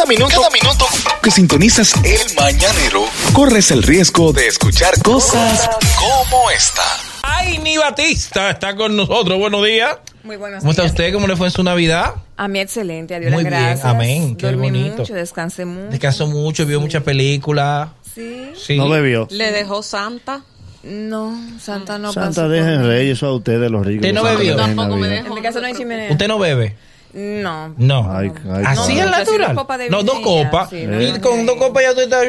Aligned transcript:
Cada 0.00 0.08
minuto, 0.08 0.34
cada 0.34 0.48
minuto 0.50 0.86
que 1.22 1.30
sintonizas 1.30 1.92
el 2.04 2.34
mañanero, 2.34 3.04
corres 3.34 3.70
el 3.70 3.82
riesgo 3.82 4.32
de 4.32 4.46
escuchar 4.46 4.94
cosas 5.02 5.68
como 5.98 6.50
esta. 6.50 6.80
Aini 7.22 7.76
Batista 7.76 8.48
está 8.48 8.74
con 8.74 8.96
nosotros. 8.96 9.38
Buenos 9.38 9.62
días. 9.62 9.98
Muy 10.22 10.36
buenos 10.36 10.60
¿Cómo 10.60 10.70
está 10.70 10.84
días. 10.84 10.92
usted? 10.92 11.12
¿Cómo 11.12 11.26
le 11.26 11.36
fue 11.36 11.48
en 11.48 11.50
su 11.52 11.62
Navidad? 11.62 12.14
A 12.38 12.48
mí 12.48 12.60
excelente, 12.60 13.14
adiós 13.14 13.30
Muy 13.30 13.42
las 13.42 13.50
bien, 13.52 13.62
gracias. 13.62 13.84
amén, 13.86 14.36
qué 14.36 14.46
Dormí 14.46 14.70
bonito. 14.70 14.96
mucho, 15.02 15.12
descansé 15.12 15.66
mucho. 15.66 15.90
Descansó 15.90 16.26
mucho, 16.28 16.64
vio 16.64 16.80
muchas 16.80 17.02
películas. 17.02 17.90
Sí. 18.14 18.52
Sí. 18.58 18.78
No 18.78 18.88
bebió. 18.88 19.28
Le 19.30 19.52
dejó 19.52 19.82
Santa. 19.82 20.40
No, 20.82 21.38
Santa 21.60 21.98
no 21.98 22.10
Santa, 22.14 22.28
pasó 22.30 22.48
dejen 22.48 22.76
por 22.76 22.84
mí. 22.84 22.88
rey, 22.88 23.10
eso 23.10 23.26
a 23.26 23.34
ustedes 23.34 23.70
los 23.70 23.84
ricos. 23.84 24.06
¿Usted 24.06 24.14
no 24.14 24.22
Santa, 24.22 24.38
bebió? 24.38 24.56
dejen 24.56 24.76
Tampoco 24.76 24.96
me 24.96 25.08
Navidad. 25.08 25.16
dejó. 25.24 25.28
En 25.28 25.34
mi 25.34 25.46
casa 25.46 25.60
no 25.60 25.66
hay 25.66 25.74
chimenea. 25.74 26.10
¿Usted 26.10 26.26
no 26.26 26.38
bebe? 26.38 26.74
No. 27.12 27.74
No. 27.76 28.12
Ay, 28.16 28.32
ay, 28.52 28.64
Así 28.66 28.92
ay. 28.92 29.00
es 29.00 29.06
natural. 29.10 29.48
dos 29.54 29.62
copas 29.62 29.78
de 29.78 29.90
no, 29.90 30.02
dos 30.02 30.18
y 30.20 30.22
copas. 30.22 30.70
sí, 30.70 30.86
no, 30.86 31.00
y 31.02 31.12
no, 31.12 31.20
con 31.20 31.44
no. 31.44 31.52
dos 31.52 31.56
copas 31.60 31.82
ya 31.82 31.94
tú 31.94 32.00
estás 32.00 32.26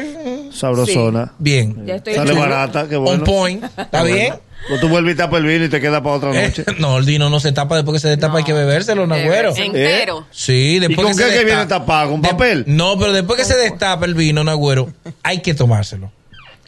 Sabrosona. 0.53 1.31
bien. 1.37 1.85
Ya 1.85 1.95
estoy 1.95 2.13
Sale 2.15 2.29
chulo. 2.31 2.41
barata, 2.41 2.87
qué 2.87 2.95
On 2.95 3.03
bueno. 3.03 3.23
point. 3.23 3.63
¿Está 3.77 4.03
bien? 4.03 4.33
Pues 4.67 4.79
tú 4.79 4.89
vuelves 4.89 5.15
y 5.15 5.17
tapas 5.17 5.39
el 5.39 5.45
vino 5.47 5.65
y 5.65 5.69
te 5.69 5.81
queda 5.81 6.03
para 6.03 6.15
otra 6.17 6.31
Eh, 6.39 6.47
noche. 6.47 6.65
no, 6.79 6.97
el 6.99 7.05
vino 7.05 7.29
no 7.31 7.39
se 7.39 7.51
tapa 7.51 7.75
después 7.75 7.95
que 7.95 7.99
se 7.99 8.09
destapa, 8.09 8.37
hay 8.39 8.43
que 8.43 8.53
bebérselo, 8.53 9.07
no, 9.07 9.15
güero. 9.15 9.55
Entero. 9.55 10.27
Sí, 10.29 10.75
¿Y 10.75 10.79
después 10.79 11.07
con 11.07 11.17
que 11.17 11.23
qué 11.23 11.29
se 11.31 11.39
que 11.39 11.45
viene 11.45 11.65
tapado? 11.65 12.11
¿Con 12.11 12.21
de- 12.21 12.29
papel? 12.29 12.63
No, 12.67 12.97
pero 12.99 13.11
después 13.11 13.39
que 13.39 13.45
se 13.45 13.55
destapa 13.57 14.05
el 14.05 14.13
vino, 14.13 14.43
Nagüero, 14.43 14.91
hay 15.23 15.39
que 15.41 15.53
tomárselo. 15.55 16.11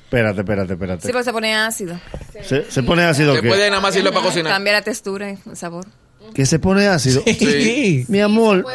Espérate, 0.06 0.42
espérate, 0.42 0.74
espérate. 0.74 1.02
Sí, 1.08 1.12
porque 1.12 1.24
se 1.24 1.34
pone 1.34 1.56
ácido. 1.56 2.00
¿Se, 2.44 2.70
se 2.70 2.84
pone 2.84 3.04
ácido 3.04 3.34
Después 3.34 3.58
de 3.58 3.64
qué? 3.66 3.70
nada 3.70 3.82
más 3.82 3.94
sirve 3.96 4.12
para 4.12 4.26
cocinar. 4.26 4.54
Cambia 4.54 4.74
la 4.74 4.82
textura 4.84 5.32
y 5.32 5.38
el 5.50 5.56
sabor. 5.58 5.86
¿Qué 6.34 6.46
se 6.46 6.60
pone 6.60 6.88
ácido? 6.88 7.22
Sí. 7.26 8.06
Mi 8.08 8.20
amor. 8.22 8.66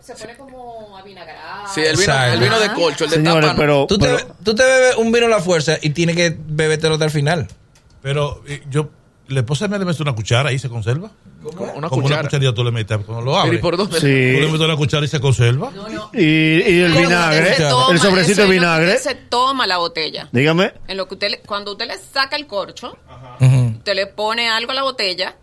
se, 0.00 0.14
pone 0.14 0.36
como 0.36 0.96
avinagrado. 0.96 1.68
Sí, 1.74 1.80
el 1.80 1.92
vino, 1.96 2.02
Exacto. 2.02 2.34
el 2.34 2.40
vino 2.40 2.60
de 2.60 2.72
colcho, 2.72 3.04
el 3.04 3.10
de 3.10 3.16
Señores, 3.16 3.40
tapa. 3.50 3.52
no. 3.52 3.58
pero, 3.58 3.86
Tú 3.88 3.98
te, 3.98 4.08
tú 4.44 4.54
te 4.54 4.62
bebes 4.64 4.96
un 4.96 5.10
vino 5.12 5.26
a 5.26 5.28
la 5.28 5.40
fuerza 5.40 5.78
y 5.80 5.90
tienes 5.90 6.16
que 6.16 6.36
bebértelo 6.38 6.94
hasta 6.94 7.04
el 7.06 7.10
final. 7.10 7.48
Pero 8.02 8.42
eh, 8.48 8.62
yo, 8.68 8.90
la 9.28 9.40
esposa 9.40 9.68
me 9.68 9.78
le 9.78 9.84
mete 9.84 10.02
una 10.02 10.14
cuchara 10.14 10.52
y 10.52 10.58
se 10.58 10.68
conserva. 10.68 11.10
Como 11.42 11.72
una 11.72 11.88
Como 11.88 12.02
cuchara. 12.02 12.20
una 12.20 12.28
cucharilla 12.28 12.52
tú 12.54 12.62
le 12.64 12.70
metes 12.70 12.98
cuando 13.04 13.24
lo 13.24 13.32
Pero 13.32 13.44
¿y 13.44 13.46
abres. 13.48 13.60
por 13.60 13.76
dónde? 13.76 13.98
Tú 14.00 14.06
le 14.06 14.34
sí. 14.40 14.46
metes 14.52 14.60
una 14.60 14.76
cuchara 14.76 15.04
y 15.04 15.08
se 15.08 15.20
conserva. 15.20 15.70
Y, 16.12 16.20
y 16.24 16.80
el 16.82 16.92
vinagre, 16.92 17.54
toma, 17.58 17.92
el 17.92 17.98
sobrecito 18.00 18.42
de 18.42 18.46
que 18.48 18.52
vinagre. 18.52 18.98
se 18.98 19.14
toma 19.14 19.66
la 19.66 19.78
botella. 19.78 20.28
Dígame. 20.32 20.72
En 20.88 20.96
lo 20.96 21.08
que 21.08 21.14
usted 21.14 21.30
le- 21.30 21.40
cuando 21.40 21.72
usted 21.72 21.86
le 21.88 21.98
saca 21.98 22.36
el 22.36 22.46
corcho, 22.46 22.96
Ujú. 23.40 23.72
usted 23.78 23.94
le 23.94 24.06
pone 24.06 24.48
algo 24.50 24.70
a 24.72 24.74
la 24.74 24.82
botella 24.82 25.34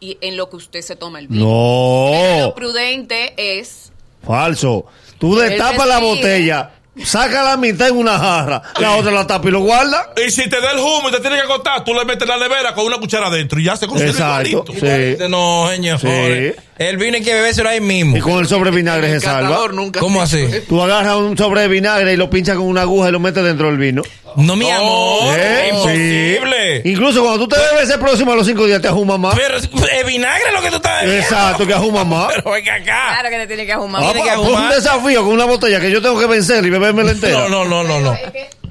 y 0.00 0.18
en 0.20 0.36
lo 0.36 0.48
que 0.50 0.56
usted 0.56 0.80
se 0.82 0.96
toma 0.96 1.18
el 1.18 1.28
vino. 1.28 1.44
No. 1.44 2.40
Lo 2.46 2.54
prudente 2.54 3.34
es 3.36 3.92
Falso. 4.26 4.86
Tú 5.18 5.36
destapas 5.36 5.86
la 5.86 5.98
botella, 5.98 6.70
saca 7.04 7.42
la 7.42 7.56
mitad 7.56 7.88
en 7.88 7.96
una 7.96 8.18
jarra, 8.18 8.62
la 8.78 8.96
otra 8.96 9.10
la 9.10 9.26
tapa 9.26 9.48
y 9.48 9.50
lo 9.50 9.60
guarda. 9.60 10.12
Y 10.26 10.30
si 10.30 10.48
te 10.48 10.60
da 10.60 10.72
el 10.72 10.78
humo 10.78 11.08
y 11.08 11.12
te 11.12 11.20
tiene 11.20 11.36
que 11.36 11.42
acostar, 11.42 11.84
tú 11.84 11.94
le 11.94 12.04
metes 12.04 12.28
la 12.28 12.36
nevera 12.38 12.74
con 12.74 12.86
una 12.86 12.98
cuchara 12.98 13.26
adentro 13.26 13.58
y 13.58 13.64
ya 13.64 13.76
se 13.76 13.86
conserva 13.86 14.42
Exacto. 14.42 14.72
Sí. 14.72 15.16
No, 15.28 15.68
señor. 15.70 16.00
Sí. 16.00 16.52
El 16.78 16.96
vino 16.96 17.16
hay 17.16 17.22
que 17.22 17.34
bebérselo 17.34 17.68
ahí 17.68 17.80
mismo. 17.80 18.16
Y 18.16 18.20
con 18.20 18.38
el 18.38 18.46
sobre 18.46 18.70
de 18.70 18.76
vinagre 18.76 19.10
el 19.12 19.20
se 19.20 19.26
salva. 19.26 19.66
nunca. 19.72 19.98
¿Cómo 19.98 20.22
así? 20.22 20.46
Tú 20.68 20.80
agarras 20.80 21.16
un 21.16 21.36
sobre 21.36 21.62
de 21.62 21.68
vinagre 21.68 22.12
y 22.12 22.16
lo 22.16 22.30
pinchas 22.30 22.56
con 22.56 22.66
una 22.66 22.82
aguja 22.82 23.08
y 23.08 23.12
lo 23.12 23.18
metes 23.18 23.42
dentro 23.42 23.66
del 23.66 23.78
vino. 23.78 24.02
No, 24.36 24.54
mi 24.54 24.70
amor. 24.70 25.36
¿Eh? 25.36 25.70
Imposible. 25.72 26.82
Sí. 26.82 26.90
Incluso 26.90 27.20
cuando 27.22 27.40
tú 27.40 27.48
te 27.48 27.56
bebes 27.58 27.88
ese 27.88 27.98
próximo 27.98 28.32
a 28.32 28.36
los 28.36 28.46
cinco 28.46 28.66
días 28.66 28.80
te 28.80 28.86
ajuma 28.86 29.18
más. 29.18 29.34
Pero 29.34 29.56
es 29.56 30.06
vinagre 30.06 30.52
lo 30.52 30.62
que 30.62 30.70
tú 30.70 30.76
estás 30.76 31.02
bebiendo. 31.02 31.24
Exacto, 31.24 31.66
que 31.66 31.74
ajuma 31.74 32.04
más. 32.04 32.28
Pero 32.34 32.52
venga 32.52 32.74
acá. 32.74 33.06
Claro 33.14 33.30
que 33.30 33.36
te 33.38 33.46
tiene 33.48 33.66
que 33.66 33.72
ajumar. 33.72 34.02
Ah, 34.04 34.12
tiene 34.12 34.30
que 34.30 34.36
pues, 34.36 34.48
un 34.48 34.68
desafío 34.68 35.24
con 35.24 35.32
una 35.32 35.44
botella 35.46 35.80
que 35.80 35.90
yo 35.90 36.00
tengo 36.00 36.18
que 36.20 36.26
vencer 36.26 36.64
y 36.64 36.70
bebérmela 36.70 37.10
entera. 37.10 37.48
No, 37.48 37.48
no, 37.48 37.64
no, 37.64 37.82
no, 37.82 38.00
no. 38.00 38.18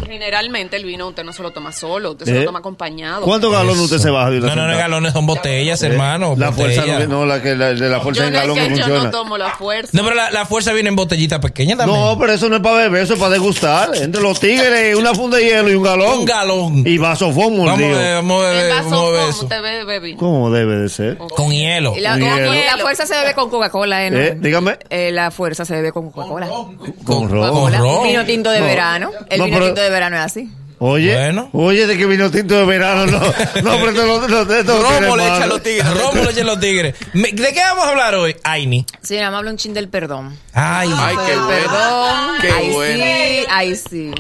Es 0.08 0.12
que 0.12 0.20
generalmente 0.20 0.78
el 0.78 0.86
vino 0.86 1.06
usted 1.08 1.24
no 1.26 1.34
se 1.34 1.44
lo 1.44 1.52
toma 1.52 1.74
solo, 1.74 2.12
usted 2.12 2.26
se 2.26 2.32
¿Eh? 2.32 2.40
lo 2.40 2.46
toma 2.46 2.60
acompañado. 2.60 3.24
¿Cuántos 3.24 3.52
galones 3.52 3.78
usted 3.82 3.98
se 3.98 4.10
baja 4.10 4.30
de 4.30 4.38
una 4.40 4.56
No, 4.56 4.62
no, 4.68 4.72
no, 4.72 4.78
galones 4.78 5.12
son 5.12 5.26
botellas, 5.26 5.82
hermano. 5.84 6.34
La 6.38 6.54
fuerza 6.54 6.86
no, 6.86 7.08
no, 7.08 7.26
la 7.26 7.42
que 7.42 7.56
la, 7.58 7.74
de 7.74 7.90
la 7.90 8.00
fuerza 8.00 8.22
Yo 8.22 8.28
en 8.28 8.34
galón 8.34 8.56
que 8.56 8.62
que 8.64 8.70
yo 8.70 8.76
funciona. 8.78 9.04
no 9.04 9.12
tomo 9.12 9.38
la 9.38 9.50
fuerza. 9.52 9.92
No, 9.94 10.04
pero 10.04 10.16
la, 10.16 10.32
la 10.32 10.46
fuerza 10.46 10.72
viene 10.72 10.88
en 10.90 10.96
botellita 10.96 11.42
pequeña 11.42 11.76
también. 11.76 12.00
No, 12.00 12.18
pero 12.18 12.32
eso 12.32 12.48
no 12.48 12.56
es 12.56 12.62
para 12.62 12.78
beber, 12.78 13.02
eso 13.04 13.16
es 13.16 13.20
para 13.20 13.32
degustar. 13.32 13.90
Entre 13.98 14.22
los 14.22 14.40
tigres, 14.40 14.96
una 14.96 15.14
funda 15.14 15.38
de 15.38 15.44
hielo 15.46 15.70
y 15.70 15.76
un 15.76 15.84
galón. 15.84 16.20
Un 16.20 16.26
galón. 16.26 16.84
Y 16.88 16.98
vasofón 16.98 17.58
Vamos 17.66 17.68
vamos 17.68 18.46
a 18.46 18.68
vaso 18.70 18.90
vamos 18.90 19.20
a 19.20 19.30
eso. 19.30 19.44
usted 19.44 19.62
bebe 19.62 20.00
vino. 20.00 20.18
¿Cómo 20.20 20.52
debe 20.52 20.76
de 20.78 20.90
ser? 20.90 21.18
Con 21.18 21.52
hielo. 21.52 21.94
Y 21.98 22.00
la, 22.00 22.12
Con 22.14 22.22
y 22.22 22.26
hielo. 22.26 22.54
la 22.54 22.78
fuerza 22.78 23.06
se 23.06 23.14
bebe 23.16 23.34
con 23.34 23.50
Coca-Cola, 23.50 24.06
¿eh? 24.06 24.12
¿no? 24.12 24.18
¿Eh? 24.20 24.38
Dígame. 24.40 24.78
Eh, 24.90 25.12
la 25.12 25.32
fuerza 25.32 25.66
se 25.66 25.74
bebe 25.74 25.92
con 25.92 26.12
Coca-Cola. 26.12 26.48
Con 26.48 27.30
ron. 27.30 27.50
Coca-Cola. 27.50 27.78
ron. 27.80 28.04
Vino 28.04 28.24
tinto 28.26 28.52
de 28.52 28.60
No. 28.62 28.66
verano. 28.66 29.12
El 29.30 29.40
No, 29.40 29.46
vino 29.46 29.60
tinto 29.60 29.82
de 29.82 29.90
verano 29.90 29.97
es 30.00 30.14
así. 30.14 30.50
Oye, 30.80 31.12
Bueno. 31.16 31.50
oye, 31.54 31.88
de 31.88 31.98
que 31.98 32.06
vino 32.06 32.30
tinto 32.30 32.54
de 32.56 32.64
verano, 32.66 33.08
no. 33.08 33.20
No, 33.20 33.32
pero 33.80 33.92
no, 33.94 34.28
no, 34.28 34.44
Romo 34.46 35.18
le 35.18 35.24
echa 35.24 35.32
madre. 35.32 35.44
a 35.44 35.48
los 35.48 35.64
tigres. 35.64 35.90
Romo 35.98 36.24
le 36.24 36.32
echa 36.32 36.44
los 36.44 36.60
tigres. 36.60 36.96
¿De 37.14 37.34
qué 37.54 37.60
vamos 37.62 37.86
a 37.86 37.90
hablar 37.90 38.14
hoy, 38.14 38.36
Aini? 38.44 38.86
Sí, 39.02 39.16
nada 39.16 39.32
más 39.32 39.40
habla 39.40 39.52
un 39.52 39.58
chin 39.58 39.74
del 39.74 39.90
perdón. 39.90 40.38
Ay, 40.54 40.88
Ay, 40.96 41.16
qué 41.26 41.34
el 41.34 41.40
bueno. 41.40 41.48
perdón. 41.48 42.36
Qué 42.42 42.52
ahí 42.52 42.70
bueno. 42.70 43.04
sí, 43.04 43.46
ahí 43.50 43.76
sí. 43.76 44.12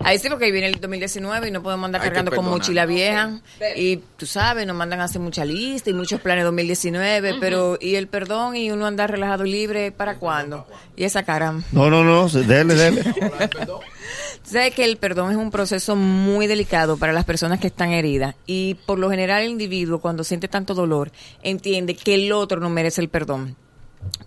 Ahí 0.00 0.18
sí, 0.18 0.28
porque 0.28 0.46
ahí 0.46 0.52
viene 0.52 0.68
el 0.68 0.80
2019 0.80 1.48
y 1.48 1.50
no 1.50 1.62
podemos 1.62 1.84
andar 1.84 2.00
Hay 2.00 2.08
cargando 2.08 2.32
con 2.32 2.44
mochila 2.44 2.86
vieja. 2.86 3.40
Y 3.76 3.98
tú 4.16 4.26
sabes, 4.26 4.66
nos 4.66 4.76
mandan 4.76 5.00
a 5.00 5.04
hacer 5.04 5.20
mucha 5.20 5.44
lista 5.44 5.90
y 5.90 5.94
muchos 5.94 6.20
planes 6.20 6.44
2019, 6.44 7.36
pero 7.40 7.78
¿y 7.80 7.96
el 7.96 8.08
perdón 8.08 8.56
y 8.56 8.70
uno 8.70 8.86
andar 8.86 9.10
relajado 9.10 9.46
y 9.46 9.52
libre 9.52 9.92
para 9.92 10.16
cuándo? 10.16 10.66
Y 10.96 11.04
esa 11.04 11.22
cara. 11.22 11.54
No, 11.72 11.90
no, 11.90 12.04
no, 12.04 12.28
dele, 12.28 12.74
dele. 12.74 13.02
Sabes 14.42 14.74
que 14.74 14.84
el 14.84 14.96
perdón 14.96 15.32
es 15.32 15.36
un 15.36 15.50
proceso 15.50 15.96
muy 15.96 16.46
delicado 16.46 16.96
para 16.96 17.12
las 17.12 17.24
personas 17.24 17.58
que 17.58 17.66
están 17.66 17.90
heridas 17.90 18.36
y 18.46 18.74
por 18.86 18.98
lo 18.98 19.10
general 19.10 19.42
el 19.42 19.50
individuo 19.50 19.98
cuando 19.98 20.22
siente 20.22 20.46
tanto 20.46 20.74
dolor 20.74 21.10
entiende 21.42 21.96
que 21.96 22.14
el 22.14 22.30
otro 22.30 22.60
no 22.60 22.70
merece 22.70 23.00
el 23.00 23.08
perdón 23.08 23.56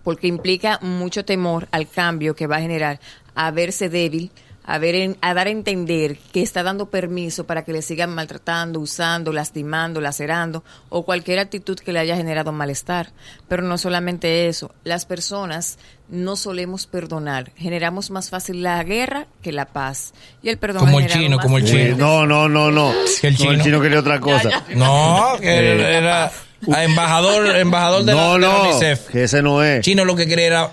porque 0.02 0.26
implica 0.26 0.78
mucho 0.82 1.24
temor 1.24 1.68
al 1.70 1.88
cambio 1.88 2.34
que 2.34 2.46
va 2.46 2.56
a 2.56 2.60
generar 2.60 3.00
a 3.34 3.50
verse 3.50 3.88
débil, 3.88 4.30
a, 4.72 4.78
ver 4.78 4.94
en- 4.94 5.16
a 5.20 5.34
dar 5.34 5.46
a 5.46 5.50
entender 5.50 6.18
que 6.32 6.42
está 6.42 6.62
dando 6.62 6.90
permiso 6.90 7.44
para 7.44 7.64
que 7.64 7.72
le 7.72 7.82
sigan 7.82 8.14
maltratando, 8.14 8.78
usando, 8.80 9.32
lastimando, 9.32 10.00
lacerando 10.00 10.62
o 10.88 11.04
cualquier 11.04 11.38
actitud 11.40 11.76
que 11.78 11.92
le 11.92 11.98
haya 11.98 12.14
generado 12.16 12.52
malestar. 12.52 13.10
Pero 13.48 13.62
no 13.62 13.78
solamente 13.78 14.46
eso, 14.46 14.70
las 14.84 15.06
personas 15.06 15.78
no 16.08 16.36
solemos 16.36 16.86
perdonar, 16.86 17.52
generamos 17.56 18.10
más 18.10 18.30
fácil 18.30 18.62
la 18.62 18.82
guerra 18.84 19.26
que 19.42 19.52
la 19.52 19.66
paz. 19.66 20.12
Y 20.42 20.48
el 20.50 20.58
perdón 20.58 20.80
Como 20.86 21.00
el 21.00 21.06
chino, 21.08 21.38
como 21.38 21.58
el 21.58 21.64
chino. 21.64 21.96
no, 21.96 22.26
no, 22.26 22.48
no, 22.48 22.70
no. 22.70 22.92
Que 23.20 23.28
el 23.28 23.32
No, 23.34 23.38
chino. 23.38 23.50
el 23.52 23.62
chino 23.62 23.80
quería 23.80 23.98
otra 24.00 24.20
cosa. 24.20 24.50
No, 24.74 25.36
que 25.40 25.96
era 25.98 26.30
a 26.72 26.84
embajador, 26.84 27.56
embajador 27.56 28.04
de, 28.04 28.12
No, 28.12 28.38
la, 28.38 28.46
de 28.48 28.52
la 28.54 28.62
no, 28.64 28.70
UNICEF. 28.70 29.08
que 29.08 29.24
ese 29.24 29.42
no 29.42 29.62
es. 29.64 29.84
Chino 29.84 30.04
lo 30.04 30.14
que 30.16 30.26
quería 30.26 30.46
era 30.46 30.72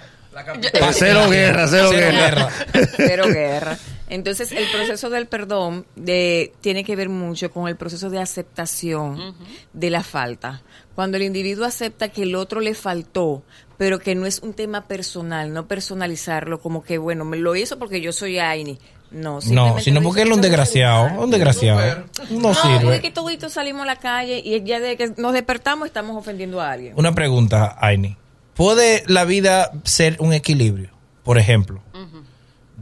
Cero 0.94 1.30
guerra, 1.30 1.68
cero 1.68 1.90
guerra. 1.92 2.50
Cero 2.96 3.26
guerra. 3.28 3.78
Entonces, 4.10 4.52
el 4.52 4.66
proceso 4.72 5.10
del 5.10 5.28
perdón 5.28 5.86
de, 5.96 6.54
tiene 6.62 6.84
que 6.84 6.96
ver 6.96 7.10
mucho 7.10 7.52
con 7.52 7.68
el 7.68 7.76
proceso 7.76 8.10
de 8.10 8.20
aceptación 8.20 9.36
de 9.74 9.90
la 9.90 10.04
falta. 10.04 10.62
Cuando 10.96 11.18
el 11.18 11.24
individuo 11.24 11.66
acepta 11.66 12.10
que 12.10 12.24
el 12.24 12.36
otro 12.36 12.62
le 12.62 12.74
faltó, 12.74 13.44
pero 13.78 14.00
que 14.00 14.16
no 14.16 14.26
es 14.26 14.40
un 14.40 14.54
tema 14.54 14.88
personal, 14.88 15.54
no 15.54 15.68
personalizarlo 15.68 16.60
como 16.60 16.84
que, 16.84 16.98
bueno, 16.98 17.26
me 17.26 17.38
lo 17.38 17.56
hizo 17.56 17.78
porque 17.78 18.02
yo 18.02 18.12
soy 18.14 18.40
Aini. 18.40 18.80
No, 19.12 19.40
No, 19.52 19.80
sino 19.80 20.02
porque 20.02 20.24
él 20.24 20.30
es 20.30 20.36
un 20.36 20.42
desgraciado. 20.42 21.22
Un 21.22 21.30
desgraciado. 21.32 22.04
No 22.30 22.40
No, 22.40 22.54
porque 22.54 22.80
sirve. 22.80 23.02
que 23.02 23.12
toditos 23.12 23.54
salimos 23.54 23.84
a 23.84 23.86
la 23.86 23.96
calle 23.98 24.42
y 24.44 24.62
ya 24.64 24.80
de 24.80 24.98
que 24.98 25.14
nos 25.18 25.32
despertamos 25.34 25.88
estamos 25.88 26.18
ofendiendo 26.18 26.60
a 26.60 26.72
alguien. 26.72 26.94
Una 26.98 27.14
pregunta, 27.14 27.78
Aini. 27.80 28.18
¿Puede 28.58 29.04
la 29.08 29.24
vida 29.26 29.72
ser 29.84 30.18
un 30.20 30.34
equilibrio? 30.34 30.90
Por 31.24 31.38
ejemplo, 31.38 31.82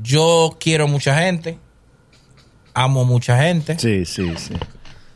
yo 0.02 0.56
quiero 0.60 0.88
mucha 0.88 1.18
gente, 1.20 1.58
amo 2.74 3.06
mucha 3.06 3.42
gente, 3.44 3.78
Sí, 3.80 4.06
sí, 4.06 4.32
sí. 4.38 4.54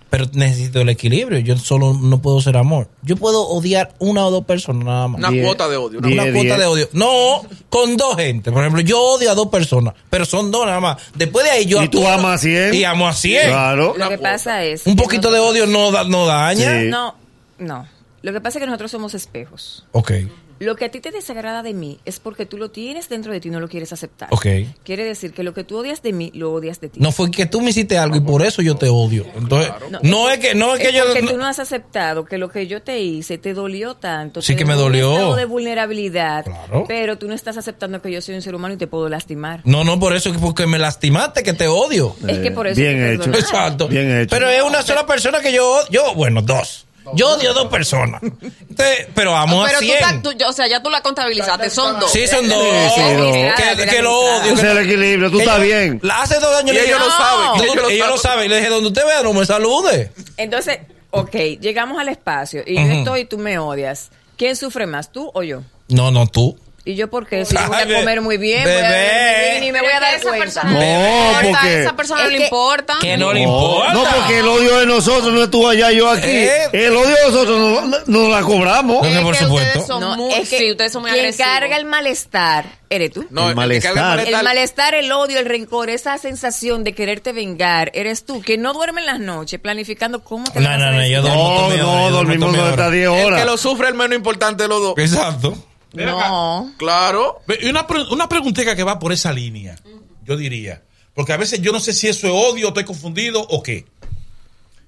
pero 0.09 0.25
necesito 0.33 0.81
el 0.81 0.89
equilibrio. 0.89 1.39
Yo 1.39 1.57
solo 1.57 1.93
no 1.93 2.21
puedo 2.21 2.41
ser 2.41 2.57
amor. 2.57 2.89
Yo 3.03 3.15
puedo 3.15 3.47
odiar 3.47 3.93
una 3.99 4.25
o 4.25 4.31
dos 4.31 4.45
personas 4.45 4.83
nada 4.85 5.07
más. 5.07 5.19
Una 5.19 5.29
Diez. 5.29 5.45
cuota 5.45 5.67
de 5.69 5.77
odio. 5.77 5.99
una 5.99 6.07
Diez. 6.07 6.13
Una 6.19 6.23
Diez, 6.23 6.35
cuota 6.35 6.47
diez. 6.55 6.59
de 6.59 6.65
odio. 6.65 6.89
No, 6.93 7.45
con 7.69 7.95
dos 7.97 8.15
gente. 8.15 8.51
Por 8.51 8.61
ejemplo, 8.63 8.81
yo 8.81 8.99
odio 8.99 9.31
a 9.31 9.35
dos 9.35 9.47
personas, 9.49 9.93
pero 10.09 10.25
son 10.25 10.49
dos 10.51 10.65
nada 10.65 10.79
más. 10.79 10.97
Después 11.15 11.45
de 11.45 11.51
ahí 11.51 11.65
yo... 11.65 11.83
Y 11.83 11.87
tú 11.89 12.07
amas 12.07 12.35
a 12.35 12.37
cien. 12.39 12.73
Y 12.73 12.83
amo 12.83 13.07
a 13.07 13.13
100. 13.13 13.47
Claro. 13.49 13.93
Lo 13.97 14.09
que 14.09 14.17
pasa 14.17 14.63
es... 14.63 14.87
Un 14.87 14.95
poquito 14.95 15.31
de 15.31 15.39
odio 15.39 15.67
no, 15.67 15.91
da- 15.91 16.03
no 16.05 16.25
daña. 16.25 16.81
Sí. 16.81 16.87
No, 16.87 17.15
no. 17.59 17.87
Lo 18.21 18.33
que 18.33 18.41
pasa 18.41 18.57
es 18.57 18.61
que 18.63 18.65
nosotros 18.65 18.89
somos 18.91 19.13
espejos. 19.13 19.85
Ok. 19.91 20.11
Lo 20.59 20.75
que 20.75 20.85
a 20.85 20.91
ti 20.91 20.99
te 20.99 21.11
desagrada 21.11 21.63
de 21.63 21.73
mí 21.73 21.99
es 22.05 22.19
porque 22.19 22.45
tú 22.45 22.57
lo 22.57 22.69
tienes 22.69 23.07
dentro 23.09 23.31
de 23.31 23.39
ti 23.39 23.47
y 23.47 23.51
no 23.51 23.59
lo 23.59 23.67
quieres 23.69 23.93
aceptar. 23.93 24.27
Ok. 24.31 24.45
Quiere 24.83 25.03
decir 25.05 25.33
que 25.33 25.43
lo 25.43 25.53
que 25.53 25.63
tú 25.63 25.77
odias 25.77 26.01
de 26.01 26.11
mí, 26.13 26.31
lo 26.35 26.51
odias 26.51 26.81
de 26.81 26.89
ti. 26.89 26.99
No 26.99 27.11
fue 27.11 27.31
que 27.31 27.45
tú 27.45 27.61
me 27.61 27.69
hiciste 27.69 27.97
algo 27.97 28.17
y 28.17 28.21
por 28.21 28.41
eso 28.43 28.61
yo 28.61 28.75
te 28.75 28.89
odio. 28.89 29.25
Entonces, 29.37 29.71
no, 30.03 30.29
es 30.29 30.39
que 30.39 30.55
no 30.55 30.75
es 30.75 30.81
que 30.81 30.89
Es 30.89 30.93
yo 30.95 31.05
porque 31.05 31.21
no- 31.21 31.31
tú 31.31 31.37
no 31.37 31.45
has 31.47 31.59
aceptado 31.59 32.25
que 32.25 32.37
lo 32.37 32.49
que 32.49 32.67
yo 32.67 32.81
te 32.81 32.99
hice 32.99 33.37
te 33.37 33.53
dolió 33.53 33.95
tanto. 33.95 34.41
Sí 34.41 34.53
te 34.53 34.59
que 34.59 34.65
me 34.65 34.73
un 34.73 34.79
dolió. 34.79 35.13
estado 35.13 35.35
de 35.35 35.45
vulnerabilidad. 35.45 36.43
Claro. 36.45 36.85
Pero 36.87 37.17
tú 37.17 37.27
no 37.27 37.33
estás 37.33 37.57
aceptando 37.57 38.01
que 38.01 38.11
yo 38.11 38.21
soy 38.21 38.35
un 38.35 38.41
ser 38.41 38.53
humano 38.55 38.73
y 38.73 38.77
te 38.77 38.87
puedo 38.87 39.07
lastimar. 39.09 39.61
no, 39.65 39.83
no, 39.83 39.99
por 39.99 40.13
eso, 40.15 40.31
porque 40.41 40.67
me 40.67 40.77
lastimaste, 40.79 41.41
que 41.43 41.53
te 41.53 41.67
odio. 41.67 42.15
es 42.27 42.39
que 42.39 42.51
por 42.51 42.67
eso 42.67 42.79
bien 42.81 42.95
que 42.97 43.13
hecho. 43.13 43.29
Exacto. 43.29 43.87
Bien 43.87 44.19
hecho. 44.19 44.29
Pero 44.29 44.49
es 44.49 44.61
una 44.61 44.81
sola 44.81 45.05
persona 45.05 45.39
que 45.39 45.53
yo, 45.53 45.79
yo, 45.89 46.13
bueno, 46.15 46.41
dos. 46.41 46.85
Yo 47.13 47.29
odio 47.35 47.51
a 47.51 47.53
dos 47.53 47.67
personas. 47.67 48.21
Entonces, 48.23 49.07
pero 49.15 49.35
amo 49.35 49.63
a 49.63 49.67
Pero 49.67 49.79
tú, 49.79 49.85
100. 49.85 49.99
ta- 49.99 50.21
tú- 50.21 50.45
o 50.47 50.53
sea, 50.53 50.67
ya 50.67 50.81
tú 50.83 50.89
la 50.89 51.01
contabilizaste, 51.01 51.69
son 51.69 51.99
dos. 51.99 52.11
Sí, 52.11 52.27
son 52.27 52.47
dos. 52.47 52.57
Sí, 52.61 53.01
sí, 53.01 53.13
dos. 53.13 53.35
Que, 53.77 53.85
que 53.87 54.01
lo 54.01 54.17
odio. 54.19 54.53
Es 54.53 54.63
el 54.63 54.77
equilibrio, 54.77 55.31
tú 55.31 55.39
estás 55.39 55.61
bien. 55.61 55.99
la- 56.03 56.21
Hace 56.21 56.39
dos 56.39 56.55
años 56.55 56.75
Y 56.75 56.79
ellos 56.79 56.99
lo 56.99 57.07
"No". 57.07 57.17
saben, 57.17 57.63
ellos 57.63 57.75
lo 57.75 57.89
ellos 57.89 58.07
lo 58.07 58.17
saben. 58.17 58.45
Y 58.45 58.49
le 58.49 58.57
dije, 58.57 58.69
donde 58.69 58.87
usted 58.87 59.05
vea, 59.05 59.23
no 59.23 59.33
me 59.33 59.45
salude. 59.45 60.11
Entonces, 60.37 60.79
ok, 61.11 61.35
llegamos 61.59 61.99
al 61.99 62.09
espacio 62.09 62.63
y 62.65 62.75
yo 62.75 62.81
Ujú. 62.81 62.91
estoy 62.99 63.19
y 63.21 63.25
tú 63.25 63.37
me 63.37 63.57
odias. 63.59 64.09
¿Quién 64.37 64.55
sufre 64.55 64.85
más, 64.85 65.11
tú 65.11 65.29
o 65.33 65.43
yo? 65.43 65.61
No, 65.89 66.11
no, 66.11 66.27
tú. 66.27 66.57
¿Y 66.85 66.95
yo 66.95 67.09
por 67.09 67.27
qué? 67.27 67.45
Si 67.45 67.55
yo 67.55 67.67
voy 67.67 67.77
a 67.77 67.85
comer 67.99 68.21
muy 68.21 68.37
bien, 68.37 68.63
bebé. 68.63 68.77
voy 68.77 68.85
a 68.85 68.89
beber 68.91 69.41
muy 69.41 69.49
bien 69.51 69.63
y 69.63 69.71
me 69.71 69.81
voy 69.81 69.91
a 69.91 69.99
dar 69.99 70.13
esa 70.15 70.23
cuenta. 70.29 70.39
persona 70.45 70.71
No, 70.71 71.33
porque- 71.41 71.67
a 71.67 71.81
esa 71.81 71.95
persona 71.95 72.23
no 72.23 72.29
le 72.29 72.43
importa. 72.43 72.93
Que 73.01 73.17
no 73.17 73.33
le 73.33 73.41
importa. 73.41 73.93
no, 73.93 74.03
porque 74.03 74.39
el 74.39 74.47
odio 74.47 74.79
de 74.79 74.85
nosotros 74.85 75.33
no 75.33 75.43
estuvo 75.43 75.69
allá, 75.69 75.91
yo 75.91 76.09
aquí. 76.09 76.25
Eh. 76.29 76.69
El 76.73 76.95
odio 76.95 77.15
de 77.15 77.23
nosotros 77.27 77.59
no, 77.59 77.81
no- 77.85 77.97
no 78.07 78.29
la 78.29 78.41
cobramos. 78.41 79.05
Es 79.05 79.19
por 79.21 79.35
supuesto. 79.35 79.67
ustedes 79.79 79.87
son 79.87 80.01
No, 80.01 80.15
muy, 80.17 80.33
es 80.33 80.49
que 80.49 80.57
sí, 80.57 80.71
ustedes 80.71 80.91
son 80.91 81.01
muy 81.03 81.11
quien 81.11 81.25
agresivos. 81.25 81.51
carga 81.51 81.77
el 81.77 81.85
malestar 81.85 82.65
eres 82.91 83.11
tú. 83.11 83.27
No, 83.29 83.49
El 83.49 83.55
malestar. 83.55 84.19
El 84.21 84.43
malestar, 84.43 84.95
el 84.95 85.11
odio, 85.11 85.37
el 85.37 85.45
rencor, 85.45 85.89
esa 85.91 86.17
sensación 86.17 86.83
de 86.83 86.93
quererte 86.95 87.33
vengar, 87.33 87.91
eres 87.93 88.25
tú, 88.25 88.41
que 88.41 88.57
no 88.57 88.73
duerme 88.73 89.01
en 89.01 89.07
las 89.07 89.19
noches 89.19 89.59
planificando 89.59 90.23
cómo 90.23 90.45
te 90.51 90.59
No, 90.59 90.69
la 90.69 90.69
vas 90.71 90.79
no, 90.79 90.85
a 90.87 90.91
no, 90.93 91.05
yo 91.07 91.21
duermo 91.21 91.67
No, 91.69 91.77
no, 91.77 92.09
dormimos 92.09 92.57
hasta 92.57 92.89
10 92.89 93.07
El 93.11 93.15
que 93.19 93.23
horas. 93.25 93.45
lo 93.45 93.57
sufre 93.57 93.89
el 93.89 93.93
menos 93.93 94.15
importante 94.17 94.63
de 94.63 94.69
los 94.69 94.81
dos. 94.81 94.93
Exacto. 94.97 95.55
No. 95.93 96.73
Claro. 96.77 97.41
Una, 97.67 97.87
una 98.11 98.29
preguntita 98.29 98.75
que 98.75 98.83
va 98.83 98.99
por 98.99 99.11
esa 99.11 99.33
línea, 99.33 99.75
yo 100.23 100.37
diría. 100.37 100.83
Porque 101.13 101.33
a 101.33 101.37
veces 101.37 101.61
yo 101.61 101.71
no 101.71 101.79
sé 101.79 101.93
si 101.93 102.07
eso 102.07 102.27
es 102.27 102.33
odio, 102.33 102.69
estoy 102.69 102.85
confundido 102.85 103.41
o 103.41 103.61
qué. 103.63 103.85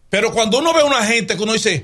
Pero 0.09 0.31
cuando 0.31 0.59
uno 0.59 0.73
ve 0.73 0.81
a 0.81 0.85
una 0.85 1.05
gente 1.05 1.35
que 1.35 1.43
uno 1.43 1.53
dice, 1.53 1.83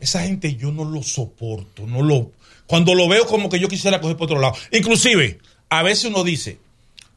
esa 0.00 0.22
gente 0.22 0.56
yo 0.56 0.72
no 0.72 0.84
lo 0.84 1.02
soporto, 1.02 1.86
no 1.86 2.02
lo... 2.02 2.32
Cuando 2.66 2.94
lo 2.94 3.08
veo 3.08 3.26
como 3.26 3.48
que 3.48 3.58
yo 3.58 3.68
quisiera 3.68 4.00
coger 4.00 4.16
por 4.16 4.26
otro 4.26 4.40
lado. 4.40 4.54
Inclusive, 4.70 5.38
a 5.68 5.82
veces 5.82 6.04
uno 6.04 6.22
dice, 6.22 6.58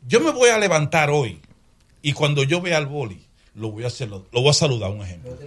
yo 0.07 0.19
me 0.19 0.31
voy 0.31 0.49
a 0.49 0.57
levantar 0.57 1.09
hoy 1.09 1.39
y 2.01 2.13
cuando 2.13 2.43
yo 2.43 2.59
vea 2.61 2.77
al 2.77 2.87
boli, 2.87 3.21
lo 3.55 3.71
voy 3.71 3.83
a 3.83 3.87
hacer, 3.87 4.09
lo 4.09 4.25
voy 4.31 4.49
a 4.49 4.53
saludar, 4.53 4.89
un 4.89 5.01
ejemplo. 5.01 5.37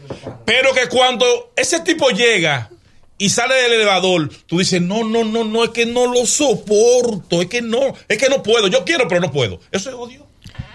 Pero 0.44 0.72
que 0.72 0.88
cuando 0.88 1.52
ese 1.56 1.80
tipo 1.80 2.10
llega 2.10 2.70
y 3.18 3.30
sale 3.30 3.54
del 3.54 3.72
elevador, 3.72 4.30
tú 4.46 4.58
dices, 4.58 4.80
no, 4.82 5.04
no, 5.04 5.24
no, 5.24 5.44
no, 5.44 5.64
es 5.64 5.70
que 5.70 5.86
no 5.86 6.12
lo 6.12 6.26
soporto, 6.26 7.40
es 7.40 7.48
que 7.48 7.62
no, 7.62 7.94
es 8.08 8.18
que 8.18 8.28
no 8.28 8.42
puedo, 8.42 8.68
yo 8.68 8.84
quiero, 8.84 9.08
pero 9.08 9.20
no 9.20 9.32
puedo. 9.32 9.60
Eso 9.70 9.88
es 9.88 9.94
odio. 9.94 10.26